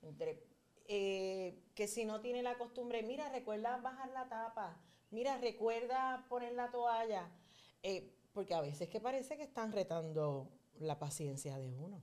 Entre, 0.00 0.46
eh, 0.92 1.62
que 1.74 1.86
si 1.86 2.04
no 2.04 2.20
tiene 2.20 2.42
la 2.42 2.58
costumbre, 2.58 3.02
mira, 3.02 3.30
recuerda 3.30 3.76
bajar 3.78 4.10
la 4.10 4.28
tapa 4.28 4.80
mira, 5.10 5.38
recuerda 5.38 6.24
poner 6.28 6.52
la 6.54 6.70
toalla, 6.70 7.28
eh, 7.82 8.12
porque 8.32 8.54
a 8.54 8.60
veces 8.60 8.88
que 8.88 9.00
parece 9.00 9.36
que 9.36 9.42
están 9.42 9.72
retando 9.72 10.50
la 10.78 10.98
paciencia 10.98 11.58
de 11.58 11.72
uno. 11.72 12.02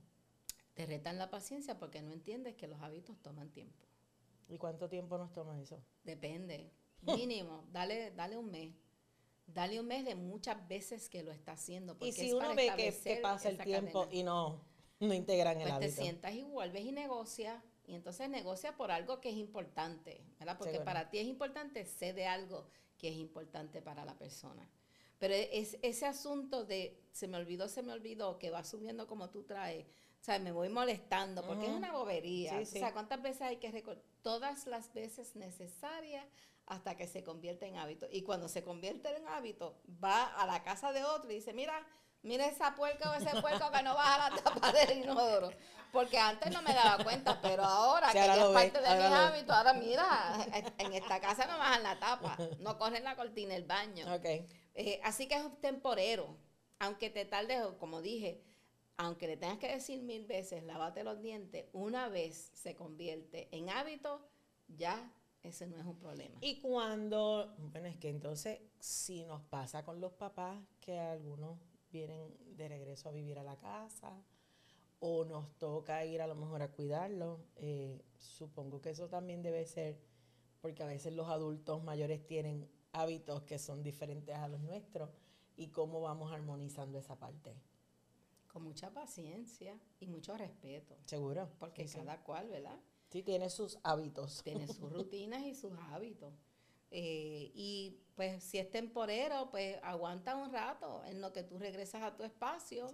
Te 0.74 0.86
retan 0.86 1.18
la 1.18 1.30
paciencia 1.30 1.78
porque 1.78 2.02
no 2.02 2.12
entiendes 2.12 2.54
que 2.54 2.68
los 2.68 2.80
hábitos 2.82 3.20
toman 3.20 3.50
tiempo. 3.50 3.84
¿Y 4.48 4.58
cuánto 4.58 4.88
tiempo 4.88 5.18
nos 5.18 5.32
toma 5.32 5.60
eso? 5.60 5.82
Depende. 6.04 6.70
Mínimo, 7.02 7.64
dale, 7.72 8.12
dale 8.12 8.36
un 8.36 8.50
mes. 8.50 8.74
Dale 9.46 9.80
un 9.80 9.86
mes 9.86 10.04
de 10.04 10.14
muchas 10.14 10.68
veces 10.68 11.08
que 11.08 11.22
lo 11.22 11.32
está 11.32 11.52
haciendo. 11.52 11.96
y 12.00 12.12
si 12.12 12.32
uno 12.32 12.54
ve 12.54 12.70
que, 12.76 13.16
pasa 13.16 13.48
el 13.48 13.58
tiempo 13.58 14.06
y 14.10 14.22
no, 14.22 14.62
no 15.00 15.14
integran 15.14 15.60
el 15.60 15.70
hábito. 15.70 15.78
Pues 15.78 15.96
te 15.96 16.02
sientas 16.02 16.34
y 16.34 16.42
vuelves 16.44 16.84
y 16.84 16.92
negocias. 16.92 17.62
Y 17.88 17.94
entonces 17.94 18.28
negocia 18.28 18.76
por 18.76 18.90
algo 18.90 19.18
que 19.18 19.30
es 19.30 19.36
importante, 19.36 20.22
¿verdad? 20.38 20.58
Porque 20.58 20.78
para 20.80 21.08
ti 21.08 21.18
es 21.18 21.26
importante, 21.26 21.86
sé 21.86 22.12
de 22.12 22.26
algo 22.26 22.68
que 22.98 23.08
es 23.08 23.16
importante 23.16 23.80
para 23.80 24.04
la 24.04 24.18
persona. 24.18 24.68
Pero 25.18 25.34
es 25.34 25.78
ese 25.82 26.04
asunto 26.04 26.64
de 26.64 27.02
se 27.12 27.26
me 27.26 27.38
olvidó, 27.38 27.66
se 27.66 27.82
me 27.82 27.92
olvidó, 27.92 28.38
que 28.38 28.50
va 28.50 28.62
subiendo 28.62 29.06
como 29.06 29.30
tú 29.30 29.42
traes. 29.44 29.86
O 30.20 30.24
sea, 30.24 30.38
me 30.38 30.52
voy 30.52 30.68
molestando 30.68 31.42
porque 31.46 31.66
es 31.66 31.72
una 31.72 31.92
bobería. 31.92 32.58
O 32.60 32.64
sea, 32.66 32.92
¿cuántas 32.92 33.22
veces 33.22 33.42
hay 33.42 33.56
que 33.56 33.70
recordar? 33.70 34.04
Todas 34.20 34.66
las 34.66 34.92
veces 34.92 35.34
necesarias 35.34 36.26
hasta 36.66 36.94
que 36.94 37.06
se 37.06 37.24
convierte 37.24 37.66
en 37.66 37.76
hábito. 37.76 38.06
Y 38.12 38.22
cuando 38.22 38.48
se 38.48 38.62
convierte 38.62 39.08
en 39.16 39.26
hábito, 39.28 39.80
va 40.04 40.26
a 40.26 40.46
la 40.46 40.62
casa 40.62 40.92
de 40.92 41.04
otro 41.04 41.30
y 41.30 41.36
dice, 41.36 41.54
mira, 41.54 41.86
mira 42.22 42.46
esa 42.46 42.74
puerca 42.74 43.10
o 43.10 43.14
ese 43.14 43.40
puerco 43.40 43.70
que 43.70 43.82
no 43.82 43.94
baja 43.94 44.30
la 44.30 44.36
tapa 44.36 44.72
del 44.72 44.98
inodoro. 44.98 45.50
Porque 45.92 46.18
antes 46.18 46.52
no 46.52 46.60
me 46.60 46.74
daba 46.74 47.02
cuenta, 47.02 47.40
pero 47.40 47.64
ahora 47.64 48.08
que 48.08 48.18
ya 48.18 48.34
es 48.36 48.44
parte 48.52 48.80
de 48.80 48.94
mis 48.94 49.06
hábitos, 49.06 49.56
ahora 49.56 49.72
mira, 49.72 50.36
en 50.76 50.92
esta 50.92 51.18
casa 51.18 51.46
no 51.46 51.56
bajan 51.58 51.82
la 51.82 51.98
tapa, 51.98 52.36
no 52.58 52.76
corren 52.76 53.04
la 53.04 53.16
cortina 53.16 53.54
del 53.54 53.64
baño. 53.64 54.06
Eh, 54.74 55.00
así 55.02 55.26
que 55.26 55.36
es 55.36 55.60
temporero. 55.60 56.36
Aunque 56.78 57.10
te 57.10 57.24
tardes, 57.24 57.66
como 57.80 58.02
dije, 58.02 58.44
aunque 58.98 59.26
le 59.26 59.36
tengas 59.36 59.58
que 59.58 59.68
decir 59.68 60.02
mil 60.02 60.26
veces, 60.26 60.62
lávate 60.62 61.04
los 61.04 61.20
dientes, 61.20 61.66
una 61.72 62.08
vez 62.08 62.50
se 62.52 62.74
convierte 62.74 63.48
en 63.50 63.70
hábito, 63.70 64.28
ya 64.68 65.10
ese 65.42 65.66
no 65.66 65.78
es 65.78 65.84
un 65.84 65.98
problema. 65.98 66.36
Y 66.40 66.60
cuando, 66.60 67.54
bueno, 67.58 67.88
es 67.88 67.96
que 67.96 68.10
entonces, 68.10 68.60
si 68.78 69.24
nos 69.24 69.42
pasa 69.42 69.84
con 69.84 70.00
los 70.00 70.12
papás, 70.12 70.60
que 70.80 70.98
algunos 70.98 71.58
vienen 71.90 72.36
de 72.56 72.68
regreso 72.68 73.08
a 73.08 73.12
vivir 73.12 73.38
a 73.38 73.42
la 73.42 73.56
casa, 73.56 74.22
o 75.00 75.24
nos 75.24 75.56
toca 75.58 76.04
ir 76.04 76.20
a 76.20 76.26
lo 76.26 76.34
mejor 76.34 76.62
a 76.62 76.72
cuidarlo. 76.72 77.40
Eh, 77.56 78.02
supongo 78.18 78.80
que 78.80 78.90
eso 78.90 79.08
también 79.08 79.42
debe 79.42 79.64
ser, 79.66 80.00
porque 80.60 80.82
a 80.82 80.86
veces 80.86 81.12
los 81.12 81.28
adultos 81.28 81.82
mayores 81.82 82.26
tienen 82.26 82.68
hábitos 82.92 83.42
que 83.42 83.58
son 83.58 83.82
diferentes 83.82 84.34
a 84.36 84.48
los 84.48 84.60
nuestros 84.60 85.10
y 85.56 85.68
cómo 85.68 86.00
vamos 86.00 86.32
armonizando 86.32 86.98
esa 86.98 87.18
parte. 87.18 87.54
Con 88.48 88.62
mucha 88.62 88.92
paciencia 88.92 89.78
y 90.00 90.06
mucho 90.06 90.36
respeto. 90.36 90.96
Seguro. 91.04 91.48
Porque 91.58 91.86
cada 91.86 92.22
cual, 92.22 92.48
¿verdad? 92.48 92.78
Sí, 93.08 93.22
tiene 93.22 93.50
sus 93.50 93.78
hábitos. 93.82 94.42
Tiene 94.42 94.66
sus 94.68 94.90
rutinas 94.92 95.44
y 95.44 95.54
sus 95.54 95.72
hábitos. 95.90 96.32
Eh, 96.90 97.52
y 97.54 98.00
pues 98.14 98.42
si 98.42 98.58
es 98.58 98.70
temporero, 98.70 99.50
pues 99.50 99.78
aguanta 99.82 100.36
un 100.36 100.52
rato 100.52 101.02
en 101.04 101.20
lo 101.20 101.32
que 101.32 101.42
tú 101.42 101.58
regresas 101.58 102.02
a 102.02 102.16
tu 102.16 102.24
espacio 102.24 102.88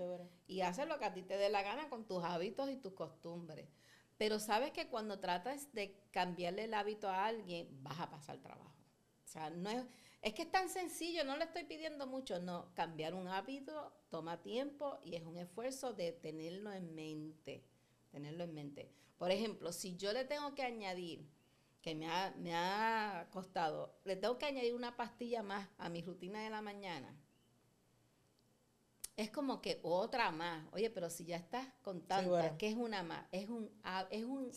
y 0.46 0.60
haces 0.62 0.86
lo 0.88 0.98
que 0.98 1.04
a 1.04 1.14
ti 1.14 1.22
te 1.22 1.36
dé 1.36 1.48
la 1.48 1.62
gana 1.62 1.88
con 1.88 2.06
tus 2.06 2.22
hábitos 2.24 2.70
y 2.70 2.76
tus 2.76 2.92
costumbres. 2.92 3.68
Pero 4.18 4.38
sabes 4.38 4.72
que 4.72 4.88
cuando 4.88 5.18
tratas 5.20 5.72
de 5.72 5.96
cambiarle 6.10 6.64
el 6.64 6.74
hábito 6.74 7.08
a 7.08 7.26
alguien, 7.26 7.68
vas 7.82 8.00
a 8.00 8.10
pasar 8.10 8.38
trabajo. 8.38 8.74
O 9.24 9.28
sea, 9.28 9.50
no 9.50 9.70
es, 9.70 9.84
es 10.22 10.34
que 10.34 10.42
es 10.42 10.50
tan 10.50 10.68
sencillo, 10.68 11.24
no 11.24 11.36
le 11.36 11.44
estoy 11.44 11.64
pidiendo 11.64 12.06
mucho, 12.06 12.38
no, 12.38 12.72
cambiar 12.74 13.14
un 13.14 13.28
hábito 13.28 13.92
toma 14.10 14.42
tiempo 14.42 14.98
y 15.02 15.16
es 15.16 15.22
un 15.24 15.36
esfuerzo 15.36 15.92
de 15.92 16.12
tenerlo 16.12 16.72
en 16.72 16.94
mente, 16.94 17.64
tenerlo 18.10 18.44
en 18.44 18.54
mente. 18.54 18.92
Por 19.18 19.30
ejemplo, 19.30 19.72
si 19.72 19.96
yo 19.96 20.12
le 20.12 20.24
tengo 20.24 20.54
que 20.54 20.62
añadir 20.62 21.28
que 21.84 21.94
me 21.94 22.06
ha, 22.06 22.32
me 22.38 22.54
ha 22.54 23.28
costado, 23.30 23.94
le 24.04 24.16
tengo 24.16 24.38
que 24.38 24.46
añadir 24.46 24.74
una 24.74 24.96
pastilla 24.96 25.42
más 25.42 25.68
a 25.76 25.90
mi 25.90 26.00
rutina 26.00 26.42
de 26.42 26.48
la 26.48 26.62
mañana. 26.62 27.14
Es 29.18 29.30
como 29.30 29.60
que 29.60 29.80
otra 29.82 30.30
más. 30.30 30.66
Oye, 30.72 30.88
pero 30.88 31.10
si 31.10 31.26
ya 31.26 31.36
estás 31.36 31.68
con 31.82 32.00
tantas, 32.00 32.52
¿qué 32.56 32.70
es 32.70 32.74
una 32.74 33.02
más? 33.02 33.26
Es 33.32 33.50
un, 33.50 33.70
es 34.10 34.24
un 34.24 34.50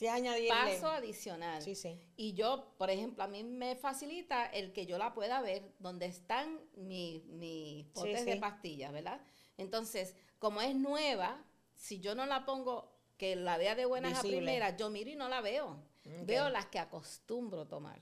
paso 0.48 0.88
adicional. 0.88 1.62
Sí, 1.62 1.76
sí. 1.76 2.00
Y 2.16 2.34
yo, 2.34 2.74
por 2.78 2.90
ejemplo, 2.90 3.26
a 3.26 3.28
mí 3.28 3.44
me 3.44 3.76
facilita 3.76 4.46
el 4.46 4.72
que 4.72 4.86
yo 4.86 4.98
la 4.98 5.13
pueda 5.13 5.42
ver 5.42 5.76
donde 5.80 6.06
están 6.06 6.62
mis 6.78 7.26
mi 7.26 7.92
potes 7.94 8.26
de 8.26 8.38
pastillas, 8.38 8.94
¿verdad? 8.94 9.20
Entonces, 9.58 10.16
como 10.40 10.62
es 10.62 10.74
nueva, 10.76 11.44
si 11.76 12.00
yo 12.00 12.16
no 12.16 12.26
la 12.26 12.46
pongo, 12.46 12.96
que 13.18 13.36
la 13.36 13.58
vea 13.58 13.76
de 13.76 13.86
buenas 13.86 14.18
a 14.18 14.22
primeras, 14.22 14.78
yo 14.78 14.90
miro 14.90 15.10
y 15.10 15.18
no 15.18 15.28
la 15.28 15.42
veo. 15.42 15.84
Veo 16.26 16.50
las 16.50 16.67
que 16.67 16.80
acostumbro 16.80 17.67
tomar. 17.67 18.02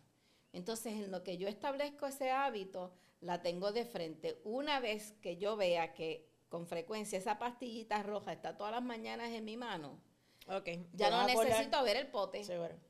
Entonces, 0.54 0.94
en 0.94 1.12
lo 1.12 1.24
que 1.24 1.38
yo 1.38 1.48
establezco 1.48 2.06
ese 2.08 2.32
hábito, 2.32 2.94
la 3.20 3.42
tengo 3.42 3.72
de 3.72 3.86
frente. 3.86 4.40
Una 4.44 4.80
vez 4.80 5.14
que 5.22 5.38
yo 5.38 5.58
vea 5.58 5.94
que 5.94 6.30
con 6.50 6.68
frecuencia 6.68 7.18
esa 7.18 7.38
pastillita 7.38 8.02
roja 8.04 8.34
está 8.34 8.56
todas 8.56 8.72
las 8.72 8.84
mañanas 8.84 9.32
en 9.32 9.44
mi 9.44 9.58
mano, 9.58 10.00
okay. 10.48 10.88
ya 10.94 11.10
no 11.10 11.26
necesito 11.26 11.84
ver 11.84 11.98
el 11.98 12.08
pote. 12.08 12.44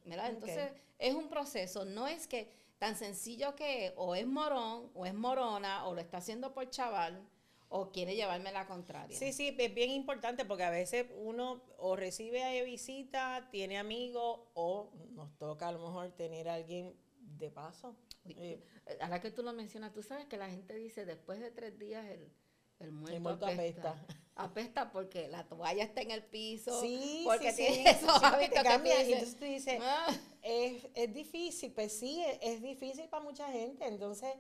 Entonces, 0.05 0.71
es 0.99 1.15
un 1.15 1.29
proceso. 1.29 1.85
No 1.85 2.07
es 2.07 2.27
que 2.27 2.51
tan 2.77 2.95
sencillo 2.95 3.55
que 3.55 3.93
o 3.95 4.15
es 4.15 4.27
morón, 4.27 4.91
o 4.93 5.05
es 5.05 5.13
morona, 5.13 5.87
o 5.87 5.95
lo 5.95 6.01
está 6.01 6.17
haciendo 6.17 6.53
por 6.53 6.69
chaval, 6.69 7.27
o 7.77 7.91
quiere 7.91 8.15
llevarme 8.15 8.53
la 8.53 8.65
contraria. 8.65 9.17
Sí, 9.17 9.33
sí, 9.33 9.53
es 9.57 9.73
bien 9.75 9.91
importante 9.91 10.45
porque 10.45 10.63
a 10.63 10.69
veces 10.69 11.07
uno 11.17 11.61
o 11.77 11.97
recibe 11.97 12.63
visita, 12.63 13.49
tiene 13.51 13.77
amigos 13.77 14.39
o 14.53 14.93
nos 15.11 15.37
toca 15.37 15.67
a 15.67 15.71
lo 15.73 15.79
mejor 15.79 16.13
tener 16.13 16.47
a 16.47 16.53
alguien 16.53 16.95
de 17.19 17.51
paso. 17.51 17.97
Eh, 18.23 18.63
ahora 19.01 19.19
que 19.19 19.29
tú 19.29 19.43
lo 19.43 19.51
mencionas, 19.51 19.91
tú 19.91 20.01
sabes 20.03 20.25
que 20.27 20.37
la 20.37 20.49
gente 20.49 20.73
dice 20.73 21.05
después 21.05 21.41
de 21.41 21.51
tres 21.51 21.77
días 21.77 22.05
el, 22.05 22.31
el 22.79 22.91
muerto, 22.93 23.45
apesta. 23.45 24.05
apesta. 24.35 24.91
porque 24.93 25.27
la 25.27 25.45
toalla 25.45 25.83
está 25.83 25.99
en 25.99 26.11
el 26.11 26.23
piso, 26.23 26.79
sí, 26.79 27.23
porque 27.25 27.51
sí, 27.51 27.57
tiene 27.57 27.89
esos 27.89 28.23
hábitos 28.23 28.63
que, 28.63 29.03
y 29.09 29.13
entonces 29.13 29.37
tú 29.37 29.43
dices, 29.43 29.81
ah". 29.81 30.07
es, 30.41 30.87
es, 30.93 31.13
difícil, 31.13 31.73
pues 31.73 31.91
sí, 31.91 32.23
es, 32.23 32.39
es 32.41 32.61
difícil 32.61 33.09
para 33.09 33.21
mucha 33.21 33.51
gente, 33.51 33.85
entonces, 33.85 34.33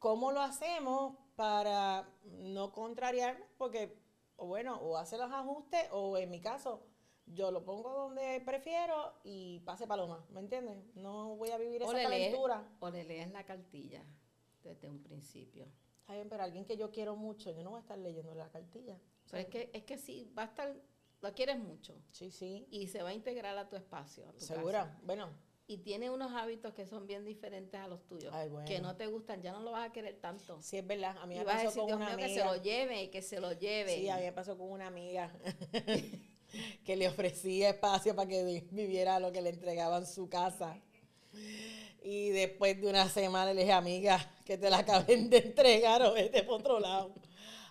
¿cómo 0.00 0.32
lo 0.32 0.40
hacemos 0.40 1.21
para 1.36 2.08
no 2.24 2.72
contrariar, 2.72 3.42
porque, 3.58 3.98
o 4.36 4.46
bueno, 4.46 4.76
o 4.80 4.96
hace 4.96 5.16
los 5.16 5.30
ajustes, 5.30 5.88
o 5.90 6.16
en 6.16 6.30
mi 6.30 6.40
caso, 6.40 6.86
yo 7.26 7.50
lo 7.50 7.64
pongo 7.64 7.92
donde 7.92 8.40
prefiero 8.44 9.14
y 9.24 9.60
pase 9.60 9.86
paloma, 9.86 10.24
¿me 10.30 10.40
entiendes? 10.40 10.76
No 10.94 11.36
voy 11.36 11.50
a 11.50 11.58
vivir 11.58 11.82
esa 11.82 12.06
aventura. 12.06 12.68
O 12.80 12.90
le 12.90 13.04
lees 13.04 13.30
la 13.30 13.44
cartilla 13.44 14.04
desde 14.62 14.88
un 14.88 15.02
principio. 15.02 15.66
Está 16.00 16.14
bien, 16.14 16.28
pero 16.28 16.42
alguien 16.42 16.64
que 16.64 16.76
yo 16.76 16.90
quiero 16.90 17.16
mucho, 17.16 17.50
yo 17.52 17.62
no 17.62 17.70
voy 17.70 17.78
a 17.78 17.82
estar 17.82 17.98
leyendo 17.98 18.34
la 18.34 18.50
cartilla. 18.50 18.98
Pero 19.30 19.42
es 19.42 19.48
que, 19.48 19.70
es 19.72 19.84
que 19.84 19.98
sí, 19.98 20.32
va 20.36 20.42
a 20.42 20.46
estar, 20.46 20.74
lo 21.20 21.32
quieres 21.32 21.58
mucho. 21.58 21.94
Sí, 22.10 22.30
sí. 22.30 22.66
Y 22.70 22.88
se 22.88 23.02
va 23.02 23.10
a 23.10 23.14
integrar 23.14 23.56
a 23.56 23.68
tu 23.68 23.76
espacio. 23.76 24.28
A 24.28 24.40
Segura, 24.40 24.98
bueno 25.04 25.30
y 25.72 25.78
tiene 25.78 26.10
unos 26.10 26.32
hábitos 26.32 26.74
que 26.74 26.86
son 26.86 27.06
bien 27.06 27.24
diferentes 27.24 27.80
a 27.80 27.88
los 27.88 28.06
tuyos, 28.06 28.34
que 28.66 28.80
no 28.80 28.94
te 28.94 29.06
gustan, 29.06 29.40
ya 29.40 29.52
no 29.52 29.60
lo 29.60 29.72
vas 29.72 29.88
a 29.88 29.92
querer 29.92 30.20
tanto. 30.20 30.60
Sí, 30.60 30.76
es 30.76 30.86
verdad. 30.86 31.16
A 31.18 31.24
mí 31.24 31.38
me 31.38 31.44
pasó 31.46 31.80
con 31.80 31.94
una 31.94 32.12
amiga. 32.12 32.28
que 32.28 32.34
se 32.34 32.44
lo 32.44 32.56
lleve 32.62 33.02
y 33.04 33.08
que 33.08 33.22
se 33.22 33.40
lo 33.40 33.52
lleve. 33.52 33.96
Sí, 33.96 34.10
a 34.10 34.16
mí 34.16 34.22
me 34.22 34.32
pasó 34.32 34.58
con 34.58 34.70
una 34.70 34.86
amiga 34.86 35.32
que 36.84 36.96
le 36.96 37.08
ofrecía 37.08 37.70
espacio 37.70 38.14
para 38.14 38.28
que 38.28 38.66
viviera 38.70 39.18
lo 39.18 39.32
que 39.32 39.40
le 39.40 39.48
entregaban 39.48 40.06
su 40.06 40.28
casa. 40.28 40.78
Y 42.02 42.28
después 42.30 42.78
de 42.78 42.90
una 42.90 43.08
semana 43.08 43.54
le 43.54 43.62
dije, 43.62 43.72
amiga, 43.72 44.30
que 44.44 44.58
te 44.58 44.68
la 44.68 44.78
acaben 44.78 45.30
de 45.30 45.38
entregar 45.38 46.02
o 46.02 46.12
vete 46.12 46.42
por 46.42 46.60
otro 46.60 46.80
lado. 46.80 47.14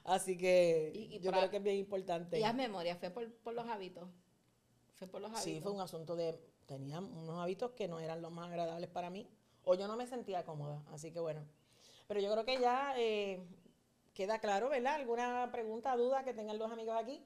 Así 0.06 0.36
que 0.36 1.20
yo 1.22 1.32
creo 1.32 1.52
que 1.52 1.58
es 1.58 1.64
bien 1.64 1.78
importante. 1.78 2.40
Y 2.40 2.44
haz 2.44 2.56
memoria, 2.56 2.96
fue 2.96 3.12
por, 3.12 3.32
por 3.32 3.54
los 3.54 3.68
hábitos. 3.68 4.10
Fue 4.96 5.08
por 5.08 5.22
los 5.22 5.30
hábitos. 5.30 5.44
Sí, 5.44 5.60
fue 5.62 5.72
un 5.72 5.82
asunto 5.82 6.16
de 6.16 6.51
tenía 6.72 7.00
unos 7.00 7.38
hábitos 7.38 7.72
que 7.72 7.90
no 7.90 8.00
eran 8.00 8.22
los 8.22 8.32
más 8.32 8.48
agradables 8.48 8.90
para 8.90 9.10
mí, 9.10 9.28
o 9.66 9.76
yo 9.76 9.90
no 9.90 9.98
me 9.98 10.08
sentía 10.08 10.46
cómoda, 10.46 10.82
así 10.94 11.12
que 11.12 11.20
bueno. 11.20 11.46
Pero 12.08 12.22
yo 12.22 12.32
creo 12.32 12.46
que 12.46 12.62
ya 12.62 12.94
eh, 12.98 13.44
queda 14.14 14.40
claro, 14.40 14.70
¿verdad? 14.70 14.96
¿Alguna 14.96 15.50
pregunta, 15.52 15.98
duda 15.98 16.24
que 16.24 16.34
tengan 16.34 16.58
los 16.58 16.72
amigos 16.72 16.96
aquí? 16.98 17.22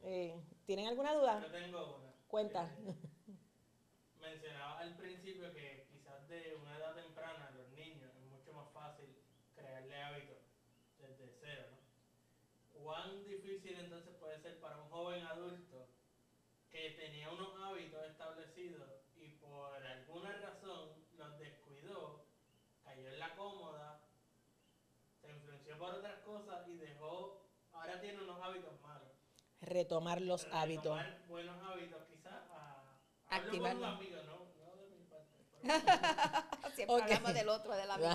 Eh, 0.00 0.34
¿Tienen 0.64 0.86
alguna 0.86 1.12
duda? 1.12 1.42
Yo 1.42 1.50
tengo 1.50 1.96
una. 1.96 2.12
Cuenta. 2.26 2.70
Eh, 2.86 2.94
mencionaba 4.18 4.80
al 4.80 4.96
principio 4.96 5.52
que 5.52 5.86
quizás 5.92 6.26
de 6.26 6.56
una 6.62 6.74
edad 6.78 6.94
temprana 6.94 7.48
a 7.48 7.50
los 7.50 7.68
niños 7.72 8.10
es 8.16 8.30
mucho 8.30 8.54
más 8.54 8.70
fácil 8.72 9.14
crearle 9.54 10.02
hábitos 10.02 10.38
desde 10.98 11.36
cero, 11.38 11.64
¿no? 11.70 12.82
¿Cuán 12.82 13.24
difícil 13.24 13.78
entonces 13.78 14.14
puede 14.18 14.40
ser 14.40 14.58
para 14.60 14.78
un 14.78 14.88
joven 14.88 15.22
adulto 15.26 15.75
que 16.76 16.90
tenía 16.90 17.30
unos 17.30 17.56
hábitos 17.58 18.04
establecidos 18.10 18.86
y 19.16 19.28
por 19.36 19.74
alguna 19.82 20.30
razón 20.36 20.90
los 21.16 21.38
descuidó, 21.38 22.26
cayó 22.84 23.08
en 23.08 23.18
la 23.18 23.34
cómoda, 23.34 24.02
se 25.22 25.30
influenció 25.32 25.78
por 25.78 25.94
otras 25.94 26.18
cosas 26.20 26.68
y 26.68 26.76
dejó, 26.76 27.46
ahora 27.72 27.98
tiene 27.98 28.22
unos 28.22 28.42
hábitos 28.42 28.78
malos? 28.82 29.08
Retomar 29.62 30.20
los 30.20 30.44
Retomar 30.44 30.62
hábitos. 30.62 31.28
buenos 31.28 31.56
hábitos 31.62 32.04
quizás 32.10 32.42
a, 32.52 32.82
Activarlo. 33.30 33.86
Hablo 33.86 33.98
con 33.98 34.06
un 34.12 34.18
amigo, 34.18 34.22
¿no? 34.26 34.66
No 34.66 34.76
de 34.76 34.90
mi 34.90 35.04
parte. 35.04 35.44
pero- 35.50 36.72
Siempre 36.76 36.94
Ok. 36.96 37.02
hablamos 37.04 37.34
del 37.34 37.48
otro, 37.48 37.74
del 37.74 37.90
amigo. 37.90 38.10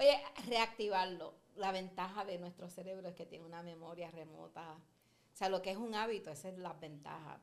Oye, 0.00 0.20
reactivarlo. 0.48 1.34
La 1.54 1.70
ventaja 1.70 2.24
de 2.24 2.38
nuestro 2.38 2.68
cerebro 2.68 3.08
es 3.08 3.14
que 3.14 3.24
tiene 3.24 3.44
una 3.44 3.62
memoria 3.62 4.10
remota. 4.10 4.72
O 4.72 5.36
sea, 5.36 5.48
lo 5.48 5.62
que 5.62 5.70
es 5.70 5.76
un 5.78 5.94
hábito, 5.94 6.30
esa 6.30 6.48
es 6.48 6.58
la 6.58 6.72
ventaja. 6.74 7.40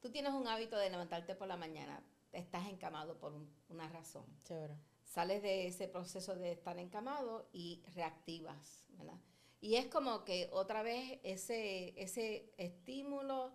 Tú 0.00 0.10
tienes 0.10 0.32
un 0.32 0.46
hábito 0.46 0.76
de 0.76 0.90
levantarte 0.90 1.34
por 1.34 1.48
la 1.48 1.56
mañana, 1.56 2.02
estás 2.32 2.68
encamado 2.68 3.18
por 3.18 3.32
un- 3.32 3.50
una 3.68 3.88
razón. 3.88 4.24
Chévere. 4.44 4.76
Sales 5.04 5.42
de 5.42 5.66
ese 5.66 5.88
proceso 5.88 6.34
de 6.34 6.52
estar 6.52 6.78
encamado 6.78 7.48
y 7.52 7.82
reactivas, 7.94 8.84
¿verdad? 8.90 9.18
Y 9.60 9.76
es 9.76 9.86
como 9.86 10.24
que 10.24 10.48
otra 10.52 10.82
vez 10.82 11.18
ese, 11.22 11.94
ese 12.00 12.52
estímulo, 12.58 13.52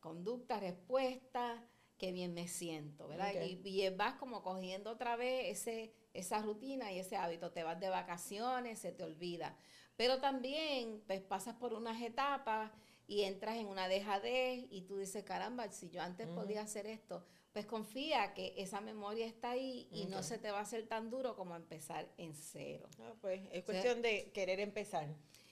conducta, 0.00 0.60
respuesta, 0.60 1.64
qué 1.98 2.12
bien 2.12 2.34
me 2.34 2.48
siento, 2.48 3.08
¿verdad? 3.08 3.32
Y, 3.42 3.60
y 3.64 3.88
vas 3.90 4.14
como 4.14 4.42
cogiendo 4.42 4.90
otra 4.90 5.16
vez 5.16 5.46
ese, 5.58 5.94
esa 6.12 6.42
rutina 6.42 6.92
y 6.92 6.98
ese 6.98 7.16
hábito. 7.16 7.52
Te 7.52 7.62
vas 7.62 7.78
de 7.80 7.88
vacaciones, 7.88 8.78
se 8.80 8.92
te 8.92 9.04
olvida. 9.04 9.56
Pero 9.96 10.20
también 10.20 11.02
pues, 11.06 11.20
pasas 11.22 11.54
por 11.54 11.72
unas 11.74 12.00
etapas 12.02 12.72
y 13.06 13.22
entras 13.22 13.56
en 13.56 13.66
una 13.66 13.88
dejadez 13.88 14.66
y 14.70 14.82
tú 14.82 14.98
dices, 14.98 15.24
caramba, 15.24 15.70
si 15.70 15.90
yo 15.90 16.02
antes 16.02 16.28
podía 16.28 16.62
hacer 16.62 16.86
esto, 16.86 17.24
pues 17.52 17.66
confía 17.66 18.32
que 18.34 18.54
esa 18.56 18.80
memoria 18.80 19.26
está 19.26 19.50
ahí 19.50 19.88
y 19.90 20.06
no 20.06 20.22
se 20.22 20.38
te 20.38 20.50
va 20.50 20.58
a 20.58 20.62
hacer 20.62 20.86
tan 20.86 21.10
duro 21.10 21.36
como 21.36 21.54
empezar 21.54 22.08
en 22.16 22.34
cero. 22.34 22.88
Ah, 23.00 23.12
pues 23.20 23.42
es 23.52 23.64
cuestión 23.64 24.00
de 24.00 24.30
querer 24.32 24.60
empezar. 24.60 25.08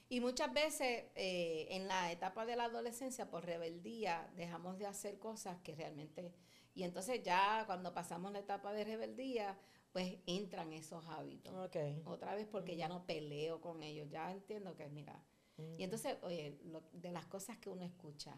Y 0.09 0.19
muchas 0.19 0.51
veces 0.51 1.05
eh, 1.15 1.67
en 1.69 1.87
la 1.87 2.11
etapa 2.11 2.45
de 2.45 2.55
la 2.55 2.65
adolescencia, 2.65 3.29
por 3.29 3.45
rebeldía, 3.45 4.29
dejamos 4.35 4.77
de 4.77 4.85
hacer 4.85 5.19
cosas 5.19 5.57
que 5.61 5.75
realmente... 5.75 6.33
Y 6.73 6.83
entonces 6.83 7.21
ya 7.21 7.63
cuando 7.65 7.93
pasamos 7.93 8.31
la 8.31 8.39
etapa 8.39 8.73
de 8.73 8.83
rebeldía, 8.83 9.57
pues 9.91 10.17
entran 10.25 10.73
esos 10.73 11.05
hábitos. 11.07 11.53
Ok. 11.53 11.77
Otra 12.05 12.33
vez 12.35 12.47
porque 12.47 12.75
ya 12.75 12.87
no 12.87 13.05
peleo 13.05 13.61
con 13.61 13.83
ellos, 13.83 14.09
ya 14.09 14.31
entiendo 14.31 14.75
que, 14.75 14.87
mira. 14.89 15.21
Y 15.77 15.83
entonces, 15.83 16.17
oye, 16.23 16.57
lo- 16.65 16.83
de 16.93 17.11
las 17.11 17.25
cosas 17.27 17.57
que 17.57 17.69
uno 17.69 17.83
escucha, 17.83 18.37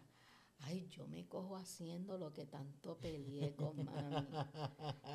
ay, 0.60 0.86
yo 0.88 1.06
me 1.06 1.26
cojo 1.26 1.56
haciendo 1.56 2.16
lo 2.18 2.32
que 2.32 2.46
tanto 2.46 2.96
peleé 2.98 3.54
con 3.54 3.84
mami. 3.84 4.26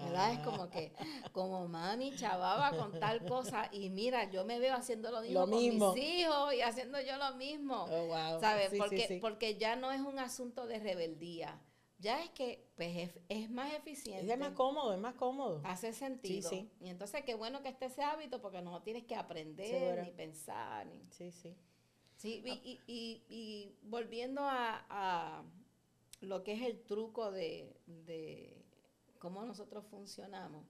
¿Verdad? 0.05 0.33
Es 0.33 0.39
como 0.39 0.69
que, 0.69 0.91
como 1.31 1.67
mami 1.67 2.15
chavaba 2.15 2.75
con 2.77 2.99
tal 2.99 3.25
cosa 3.25 3.69
y 3.71 3.89
mira, 3.89 4.29
yo 4.29 4.43
me 4.45 4.59
veo 4.59 4.75
haciendo 4.75 5.12
lo 5.12 5.21
mismo 5.21 5.39
Lo 5.39 5.47
con 5.49 5.59
mismo. 5.59 5.93
mis 5.93 6.03
hijos 6.03 6.53
y 6.53 6.62
haciendo 6.62 6.99
yo 7.01 7.17
lo 7.17 7.35
mismo. 7.35 7.85
Oh, 7.89 8.07
wow. 8.07 8.39
¿Sabes? 8.39 8.69
Sí, 8.71 8.77
porque, 8.77 9.07
sí. 9.07 9.17
porque 9.21 9.57
ya 9.57 9.75
no 9.75 9.91
es 9.91 10.01
un 10.01 10.19
asunto 10.19 10.67
de 10.67 10.79
rebeldía. 10.79 11.62
Ya 12.01 12.23
es 12.23 12.29
que 12.29 12.65
pues, 12.77 12.95
es, 12.95 13.19
es 13.27 13.49
más 13.49 13.73
eficiente. 13.73 14.31
Es 14.31 14.39
más 14.39 14.53
cómodo, 14.53 14.93
es 14.93 14.99
más 14.99 15.15
cómodo. 15.15 15.62
Hace 15.65 15.91
sentido. 15.93 16.49
sí. 16.49 16.71
Y 16.79 16.88
entonces 16.89 17.23
qué 17.25 17.33
bueno 17.35 17.62
que 17.62 17.67
esté 17.69 17.88
ese 17.88 18.03
hábito 18.03 18.39
porque 18.41 18.62
no 18.62 18.81
tienes 18.83 19.03
que 19.03 19.15
aprender 19.15 19.67
Seguro. 19.67 20.03
ni 20.03 20.12
pensar. 20.12 20.85
Ni... 20.88 21.05
Sí, 21.12 21.31
sí. 21.31 21.57
Sí, 22.19 22.41
y, 22.45 22.79
y- 22.86 23.23
y- 23.29 23.75
volviendo 23.84 24.41
a, 24.41 24.86
a 24.89 25.43
lo 26.21 26.43
que 26.43 26.51
es 26.51 26.62
el 26.63 26.82
truco 26.84 27.32
de, 27.32 27.77
de 27.88 28.62
cómo 29.19 29.45
nosotros 29.45 29.86
funcionamos, 29.89 30.65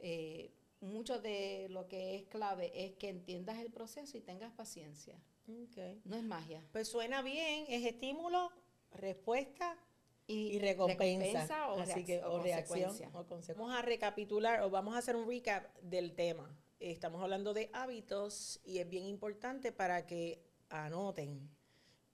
eh, 0.00 0.50
mucho 0.80 1.20
de 1.20 1.68
lo 1.70 1.86
que 1.86 2.16
es 2.16 2.24
clave 2.26 2.72
es 2.74 2.94
que 2.96 3.08
entiendas 3.08 3.58
el 3.58 3.70
proceso 3.70 4.16
y 4.18 4.20
tengas 4.20 4.52
paciencia. 4.52 5.14
Ok. 5.48 5.78
No 6.06 6.16
es 6.16 6.24
magia. 6.24 6.60
Pues 6.72 6.88
suena 6.88 7.22
bien, 7.22 7.66
es 7.68 7.84
estímulo, 7.86 8.50
respuesta 8.92 9.76
Y, 10.26 10.56
y 10.56 10.58
recompensa. 10.58 11.70
o, 11.72 11.78
Así 11.80 11.92
reacc- 12.00 12.06
que, 12.06 12.24
o, 12.24 12.42
reacción. 12.42 12.90
o 13.14 13.24
Vamos 13.56 13.74
a 13.74 13.82
recapitular 13.82 14.62
o 14.62 14.70
vamos 14.70 14.94
a 14.96 14.98
hacer 14.98 15.14
un 15.14 15.28
recap 15.28 15.72
del 15.82 16.14
tema. 16.16 16.52
Estamos 16.80 17.22
hablando 17.22 17.52
de 17.54 17.70
hábitos 17.74 18.60
y 18.64 18.78
es 18.78 18.88
bien 18.88 19.04
importante 19.04 19.70
para 19.70 20.06
que 20.06 20.49
anoten 20.70 21.50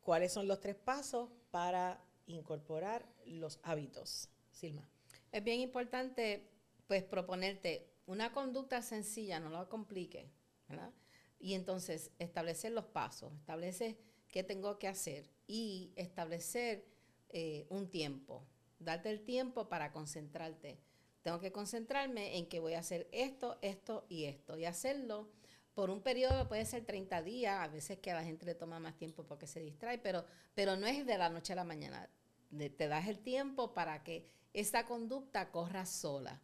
cuáles 0.03 0.33
son 0.33 0.49
los 0.49 0.61
tres 0.61 0.77
pasos 0.77 1.31
para 1.51 2.05
incorporar 2.27 3.07
los 3.25 3.61
hábitos. 3.63 4.29
Silma. 4.51 4.89
Es 5.33 5.45
bien 5.45 5.61
importante, 5.61 6.51
pues, 6.87 7.05
proponerte 7.05 7.93
una 8.07 8.33
conducta 8.33 8.83
sencilla, 8.83 9.41
no 9.41 9.51
la 9.51 9.69
complique, 9.69 10.31
¿verdad? 10.69 10.93
Y 11.39 11.55
entonces 11.55 12.13
establecer 12.19 12.73
los 12.73 12.87
pasos, 12.87 13.33
establecer 13.35 13.99
qué 14.29 14.43
tengo 14.43 14.79
que 14.79 14.89
hacer 14.89 15.31
y 15.47 15.93
establecer 15.97 16.87
eh, 17.29 17.67
un 17.69 17.91
tiempo, 17.91 18.47
darte 18.79 19.11
el 19.11 19.25
tiempo 19.25 19.69
para 19.69 19.93
concentrarte. 19.93 20.81
Tengo 21.23 21.41
que 21.41 21.53
concentrarme 21.53 22.39
en 22.39 22.49
que 22.49 22.61
voy 22.61 22.75
a 22.75 22.79
hacer 22.79 23.09
esto, 23.13 23.59
esto 23.61 24.07
y 24.09 24.25
esto 24.25 24.57
y 24.57 24.65
hacerlo 24.65 25.29
por 25.77 25.91
un 25.91 26.01
periodo, 26.01 26.49
puede 26.49 26.65
ser 26.65 26.87
30 26.87 27.23
días, 27.23 27.61
a 27.61 27.69
veces 27.69 27.99
que 27.99 28.11
a 28.11 28.15
la 28.15 28.25
gente 28.25 28.47
le 28.47 28.55
toma 28.55 28.81
más 28.81 28.97
tiempo 28.97 29.25
porque 29.25 29.47
se 29.47 29.61
distrae, 29.61 29.99
pero, 29.99 30.25
pero 30.55 30.75
no 30.75 30.87
es 30.87 31.05
de 31.05 31.19
la 31.19 31.29
noche 31.29 31.53
a 31.53 31.57
la 31.57 31.65
mañana. 31.65 32.09
Te 32.51 32.89
das 32.89 33.07
el 33.09 33.19
tiempo 33.19 33.75
para 33.75 34.03
que 34.03 34.27
esa 34.55 34.87
conducta 34.87 35.51
corra 35.51 35.85
sola. 35.85 36.41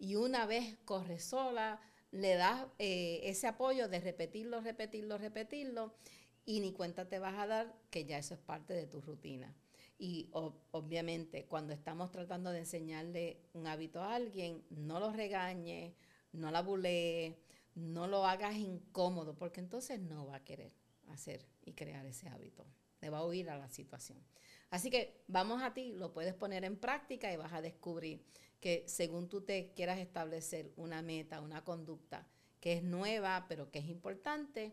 Y 0.00 0.16
una 0.16 0.46
vez 0.46 0.78
corre 0.84 1.20
sola, 1.20 1.80
le 2.10 2.34
das 2.34 2.66
eh, 2.80 3.20
ese 3.22 3.46
apoyo 3.46 3.86
de 3.88 4.00
repetirlo, 4.00 4.60
repetirlo, 4.60 5.16
repetirlo, 5.16 5.94
y 6.44 6.58
ni 6.58 6.72
cuenta 6.72 7.08
te 7.08 7.20
vas 7.20 7.38
a 7.38 7.46
dar 7.46 7.72
que 7.88 8.04
ya 8.04 8.18
eso 8.18 8.34
es 8.34 8.40
parte 8.40 8.74
de 8.74 8.88
tu 8.88 9.00
rutina. 9.00 9.54
Y 9.96 10.28
obviamente 10.32 11.44
cuando 11.46 11.72
estamos 11.72 12.10
tratando 12.10 12.50
de 12.50 12.58
enseñarle 12.58 13.38
un 13.52 13.68
hábito 13.68 14.02
a 14.02 14.16
alguien, 14.16 14.64
no 14.70 14.98
lo 14.98 15.12
regañes, 15.12 15.94
no 16.32 16.50
la 16.50 16.62
bulees, 16.62 17.36
no 17.74 18.06
lo 18.06 18.26
hagas 18.26 18.56
incómodo, 18.56 19.34
porque 19.34 19.60
entonces 19.60 20.00
no 20.00 20.26
va 20.26 20.36
a 20.36 20.44
querer 20.44 20.72
hacer 21.08 21.46
y 21.64 21.72
crear 21.72 22.04
ese 22.06 22.28
hábito. 22.28 22.66
Le 23.00 23.10
va 23.10 23.18
a 23.18 23.26
huir 23.26 23.50
a 23.50 23.58
la 23.58 23.68
situación. 23.68 24.18
Así 24.70 24.90
que 24.90 25.22
vamos 25.26 25.62
a 25.62 25.74
ti, 25.74 25.92
lo 25.92 26.12
puedes 26.12 26.34
poner 26.34 26.64
en 26.64 26.76
práctica 26.76 27.32
y 27.32 27.36
vas 27.36 27.52
a 27.52 27.60
descubrir 27.60 28.24
que 28.60 28.84
según 28.86 29.28
tú 29.28 29.42
te 29.42 29.72
quieras 29.74 29.98
establecer 29.98 30.72
una 30.76 31.02
meta, 31.02 31.40
una 31.40 31.64
conducta 31.64 32.26
que 32.60 32.74
es 32.74 32.82
nueva, 32.82 33.46
pero 33.48 33.70
que 33.70 33.80
es 33.80 33.88
importante, 33.88 34.72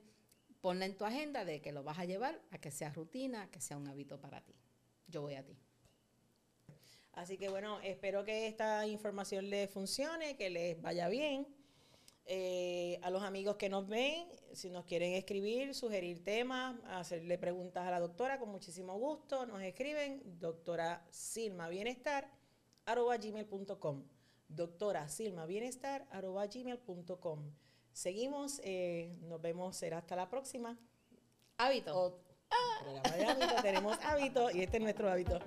ponla 0.62 0.86
en 0.86 0.96
tu 0.96 1.06
agenda 1.06 1.44
de 1.44 1.60
que 1.60 1.72
lo 1.72 1.84
vas 1.84 1.98
a 1.98 2.06
llevar 2.06 2.40
a 2.52 2.60
que 2.60 2.70
sea 2.70 2.94
rutina, 2.94 3.50
que 3.50 3.60
sea 3.60 3.78
un 3.78 3.88
hábito 3.88 4.22
para 4.22 4.42
ti. 4.42 4.54
Yo 5.08 5.22
voy 5.22 5.34
a 5.34 5.44
ti. 5.44 5.58
Así 7.14 7.38
que 7.38 7.50
bueno, 7.50 7.80
espero 7.82 8.24
que 8.24 8.48
esta 8.48 8.86
información 8.86 9.50
les 9.50 9.70
funcione, 9.70 10.38
que 10.38 10.50
les 10.50 10.80
vaya 10.82 11.10
bien. 11.10 11.48
Eh, 12.32 13.00
a 13.02 13.10
los 13.10 13.24
amigos 13.24 13.56
que 13.56 13.70
nos 13.70 13.88
ven, 13.88 14.28
si 14.54 14.70
nos 14.70 14.86
quieren 14.86 15.14
escribir, 15.14 15.74
sugerir 15.74 16.24
temas, 16.24 16.76
hacerle 16.86 17.40
preguntas 17.40 17.88
a 17.88 17.90
la 17.90 18.00
doctora, 18.00 18.38
con 18.38 18.50
muchísimo 18.50 18.96
gusto, 19.00 19.48
nos 19.48 19.64
escriben 19.64 20.22
doctora 20.40 21.04
Silma 21.10 21.70
Bienestar 21.70 22.30
arroba 22.86 23.18
gmail.com 23.18 24.04
doctora 24.48 25.10
Silma 25.10 25.48
Bienestar 25.48 26.06
arroba 26.12 26.46
gmail.com 26.46 27.52
Seguimos, 27.94 28.62
eh, 28.64 29.18
nos 29.24 29.42
vemos, 29.42 29.76
será 29.76 29.98
hasta 29.98 30.16
la 30.16 30.30
próxima. 30.30 30.78
Hábito. 31.58 31.98
O- 32.00 32.20
de 33.16 33.26
hábito, 33.26 33.62
tenemos 33.64 33.98
hábito 34.04 34.52
y 34.52 34.62
este 34.62 34.78
es 34.78 34.84
nuestro 34.84 35.10
hábito. 35.10 35.40